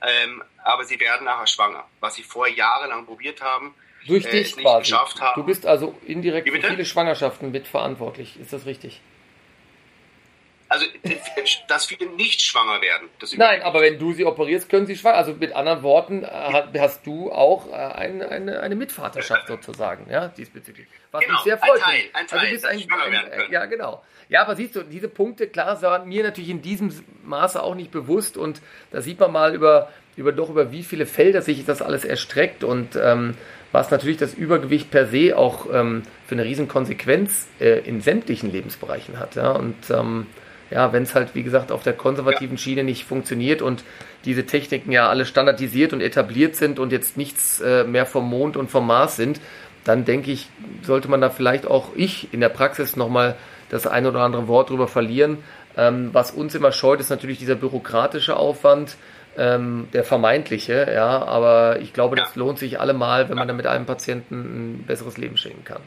Ähm, 0.01 0.43
aber 0.63 0.85
sie 0.85 0.99
werden 0.99 1.25
nachher 1.25 1.47
schwanger, 1.47 1.85
was 1.99 2.15
sie 2.15 2.23
vorher 2.23 2.55
jahrelang 2.55 3.05
probiert 3.05 3.41
haben. 3.41 3.75
Durch 4.07 4.25
äh, 4.25 4.31
dich 4.31 4.57
quasi. 4.57 4.89
Geschafft 4.89 5.21
haben. 5.21 5.39
Du 5.39 5.45
bist 5.45 5.65
also 5.65 5.95
indirekt 6.05 6.49
für 6.49 6.61
viele 6.61 6.85
Schwangerschaften 6.85 7.51
mitverantwortlich. 7.51 8.39
Ist 8.39 8.53
das 8.53 8.65
richtig? 8.65 9.01
Also, 10.71 10.85
dass 11.67 11.85
viele 11.85 12.09
nicht 12.11 12.41
schwanger 12.41 12.81
werden. 12.81 13.09
Nein, 13.35 13.61
aber 13.61 13.81
wenn 13.81 13.99
du 13.99 14.13
sie 14.13 14.23
operierst, 14.23 14.69
können 14.69 14.85
sie 14.85 14.95
schwanger. 14.95 15.17
Also 15.17 15.33
mit 15.33 15.53
anderen 15.53 15.83
Worten 15.83 16.23
äh, 16.23 16.79
hast 16.79 17.05
du 17.05 17.29
auch 17.29 17.67
äh, 17.67 17.73
eine, 17.73 18.29
eine, 18.29 18.61
eine 18.61 18.75
Mitvaterschaft 18.75 19.49
sozusagen, 19.49 20.09
ja, 20.09 20.29
diesbezüglich. 20.29 20.87
Was 21.11 21.25
genau, 21.25 21.33
mich 21.33 21.43
sehr 21.43 21.57
freut. 21.57 21.71
Ein 21.71 21.81
Teil, 21.81 22.01
ein 22.13 22.27
Teil, 22.27 22.39
also 22.39 22.45
du 22.45 22.53
bist 22.53 22.65
ein, 22.65 22.87
ein, 22.89 23.51
ja, 23.51 23.65
genau. 23.65 24.01
Ja, 24.29 24.43
aber 24.43 24.55
siehst 24.55 24.77
du, 24.77 24.83
diese 24.83 25.09
Punkte, 25.09 25.47
klar, 25.47 25.81
waren 25.81 26.07
mir 26.07 26.23
natürlich 26.23 26.49
in 26.49 26.61
diesem 26.61 27.03
Maße 27.25 27.61
auch 27.61 27.75
nicht 27.75 27.91
bewusst 27.91 28.37
und 28.37 28.61
da 28.91 29.01
sieht 29.01 29.19
man 29.19 29.33
mal 29.33 29.53
über, 29.53 29.89
über 30.15 30.31
doch 30.31 30.49
über 30.49 30.71
wie 30.71 30.83
viele 30.83 31.05
Felder 31.05 31.41
sich 31.41 31.65
das 31.65 31.81
alles 31.81 32.05
erstreckt 32.05 32.63
und 32.63 32.95
ähm, 32.95 33.35
was 33.73 33.91
natürlich 33.91 34.15
das 34.15 34.33
Übergewicht 34.33 34.89
per 34.89 35.05
se 35.05 35.37
auch 35.37 35.67
ähm, 35.69 36.03
für 36.27 36.35
eine 36.35 36.45
riesen 36.45 36.69
Konsequenz 36.69 37.49
äh, 37.59 37.79
in 37.79 37.99
sämtlichen 37.99 38.49
Lebensbereichen 38.49 39.19
hat. 39.19 39.35
Ja? 39.35 39.51
Und 39.51 39.75
ähm, 39.89 40.27
ja, 40.71 40.93
wenn 40.93 41.03
es 41.03 41.13
halt, 41.13 41.35
wie 41.35 41.43
gesagt, 41.43 41.71
auf 41.71 41.83
der 41.83 41.93
konservativen 41.93 42.55
ja. 42.55 42.61
Schiene 42.61 42.83
nicht 42.83 43.05
funktioniert 43.05 43.61
und 43.61 43.83
diese 44.25 44.45
Techniken 44.45 44.91
ja 44.91 45.09
alle 45.09 45.25
standardisiert 45.25 45.93
und 45.93 46.01
etabliert 46.01 46.55
sind 46.55 46.79
und 46.79 46.91
jetzt 46.91 47.17
nichts 47.17 47.59
äh, 47.59 47.83
mehr 47.83 48.05
vom 48.05 48.29
Mond 48.29 48.57
und 48.57 48.71
vom 48.71 48.87
Mars 48.87 49.17
sind, 49.17 49.41
dann 49.83 50.05
denke 50.05 50.31
ich, 50.31 50.47
sollte 50.83 51.09
man 51.09 51.21
da 51.21 51.29
vielleicht 51.29 51.65
auch 51.67 51.89
ich 51.95 52.33
in 52.33 52.39
der 52.39 52.49
Praxis 52.49 52.95
nochmal 52.95 53.35
das 53.69 53.87
ein 53.87 54.05
oder 54.05 54.21
andere 54.21 54.47
Wort 54.47 54.69
drüber 54.69 54.87
verlieren. 54.87 55.39
Ähm, 55.75 56.09
was 56.13 56.31
uns 56.31 56.55
immer 56.55 56.71
scheut, 56.71 56.99
ist 56.99 57.09
natürlich 57.09 57.39
dieser 57.39 57.55
bürokratische 57.55 58.37
Aufwand, 58.37 58.95
ähm, 59.37 59.87
der 59.93 60.03
vermeintliche, 60.03 60.91
ja, 60.93 61.23
aber 61.23 61.79
ich 61.79 61.93
glaube, 61.93 62.17
das 62.17 62.35
lohnt 62.35 62.59
sich 62.59 62.79
allemal, 62.79 63.29
wenn 63.29 63.37
man 63.37 63.47
dann 63.47 63.55
mit 63.55 63.65
einem 63.65 63.85
Patienten 63.85 64.35
ein 64.81 64.83
besseres 64.85 65.17
Leben 65.17 65.37
schenken 65.37 65.63
kann. 65.63 65.81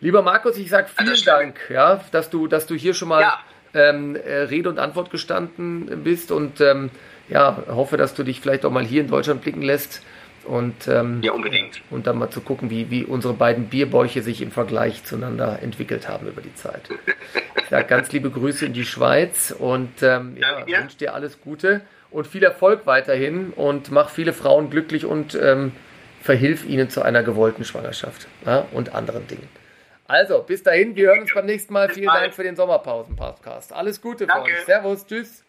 Lieber 0.00 0.22
Markus, 0.22 0.56
ich 0.58 0.68
sage 0.68 0.88
vielen 0.94 1.24
Dank, 1.24 1.60
ja, 1.70 2.00
dass 2.10 2.30
du, 2.30 2.48
dass 2.48 2.66
du 2.66 2.74
hier 2.74 2.92
schon 2.94 3.08
mal 3.08 3.20
ja. 3.20 3.38
Ähm, 3.74 4.16
äh, 4.16 4.34
Rede 4.42 4.68
und 4.68 4.78
Antwort 4.78 5.10
gestanden 5.10 6.02
bist 6.02 6.30
und 6.30 6.60
ähm, 6.60 6.90
ja, 7.28 7.64
hoffe, 7.68 7.96
dass 7.96 8.14
du 8.14 8.22
dich 8.22 8.40
vielleicht 8.40 8.64
auch 8.64 8.70
mal 8.70 8.84
hier 8.84 9.00
in 9.00 9.08
Deutschland 9.08 9.42
blicken 9.42 9.62
lässt 9.62 10.02
und, 10.44 10.88
ähm, 10.88 11.20
ja, 11.22 11.32
unbedingt. 11.32 11.80
Und 11.90 12.06
dann 12.06 12.18
mal 12.18 12.30
zu 12.30 12.40
gucken, 12.40 12.70
wie, 12.70 12.90
wie 12.90 13.04
unsere 13.04 13.34
beiden 13.34 13.66
Bierbäuche 13.66 14.22
sich 14.22 14.42
im 14.42 14.50
Vergleich 14.50 15.04
zueinander 15.04 15.60
entwickelt 15.62 16.08
haben 16.08 16.28
über 16.28 16.42
die 16.42 16.54
Zeit. 16.54 16.88
Ich 17.56 17.70
sage 17.70 17.86
ganz 17.86 18.12
liebe 18.12 18.30
Grüße 18.30 18.66
in 18.66 18.74
die 18.74 18.84
Schweiz 18.84 19.54
und 19.58 20.02
ähm, 20.02 20.36
ja, 20.38 20.66
ja. 20.66 20.80
wünsche 20.80 20.98
dir 20.98 21.14
alles 21.14 21.40
Gute 21.40 21.80
und 22.10 22.26
viel 22.26 22.42
Erfolg 22.42 22.86
weiterhin 22.86 23.52
und 23.56 23.90
mach 23.90 24.10
viele 24.10 24.32
Frauen 24.32 24.68
glücklich 24.68 25.06
und 25.06 25.34
ähm, 25.34 25.72
verhilf 26.20 26.66
ihnen 26.66 26.90
zu 26.90 27.02
einer 27.02 27.22
gewollten 27.22 27.64
Schwangerschaft 27.64 28.28
ja, 28.44 28.66
und 28.72 28.94
anderen 28.94 29.26
Dingen. 29.26 29.48
Also, 30.06 30.42
bis 30.42 30.62
dahin, 30.62 30.94
wir 30.94 31.08
hören 31.08 31.20
uns 31.20 31.32
beim 31.34 31.46
nächsten 31.46 31.72
Mal. 31.72 31.88
Vielen 31.88 32.06
Dank 32.06 32.34
für 32.34 32.42
den 32.42 32.56
Sommerpausen-Podcast. 32.56 33.72
Alles 33.72 34.00
Gute 34.00 34.26
Danke. 34.26 34.50
für 34.50 34.56
euch. 34.58 34.64
Servus, 34.66 35.06
tschüss. 35.06 35.44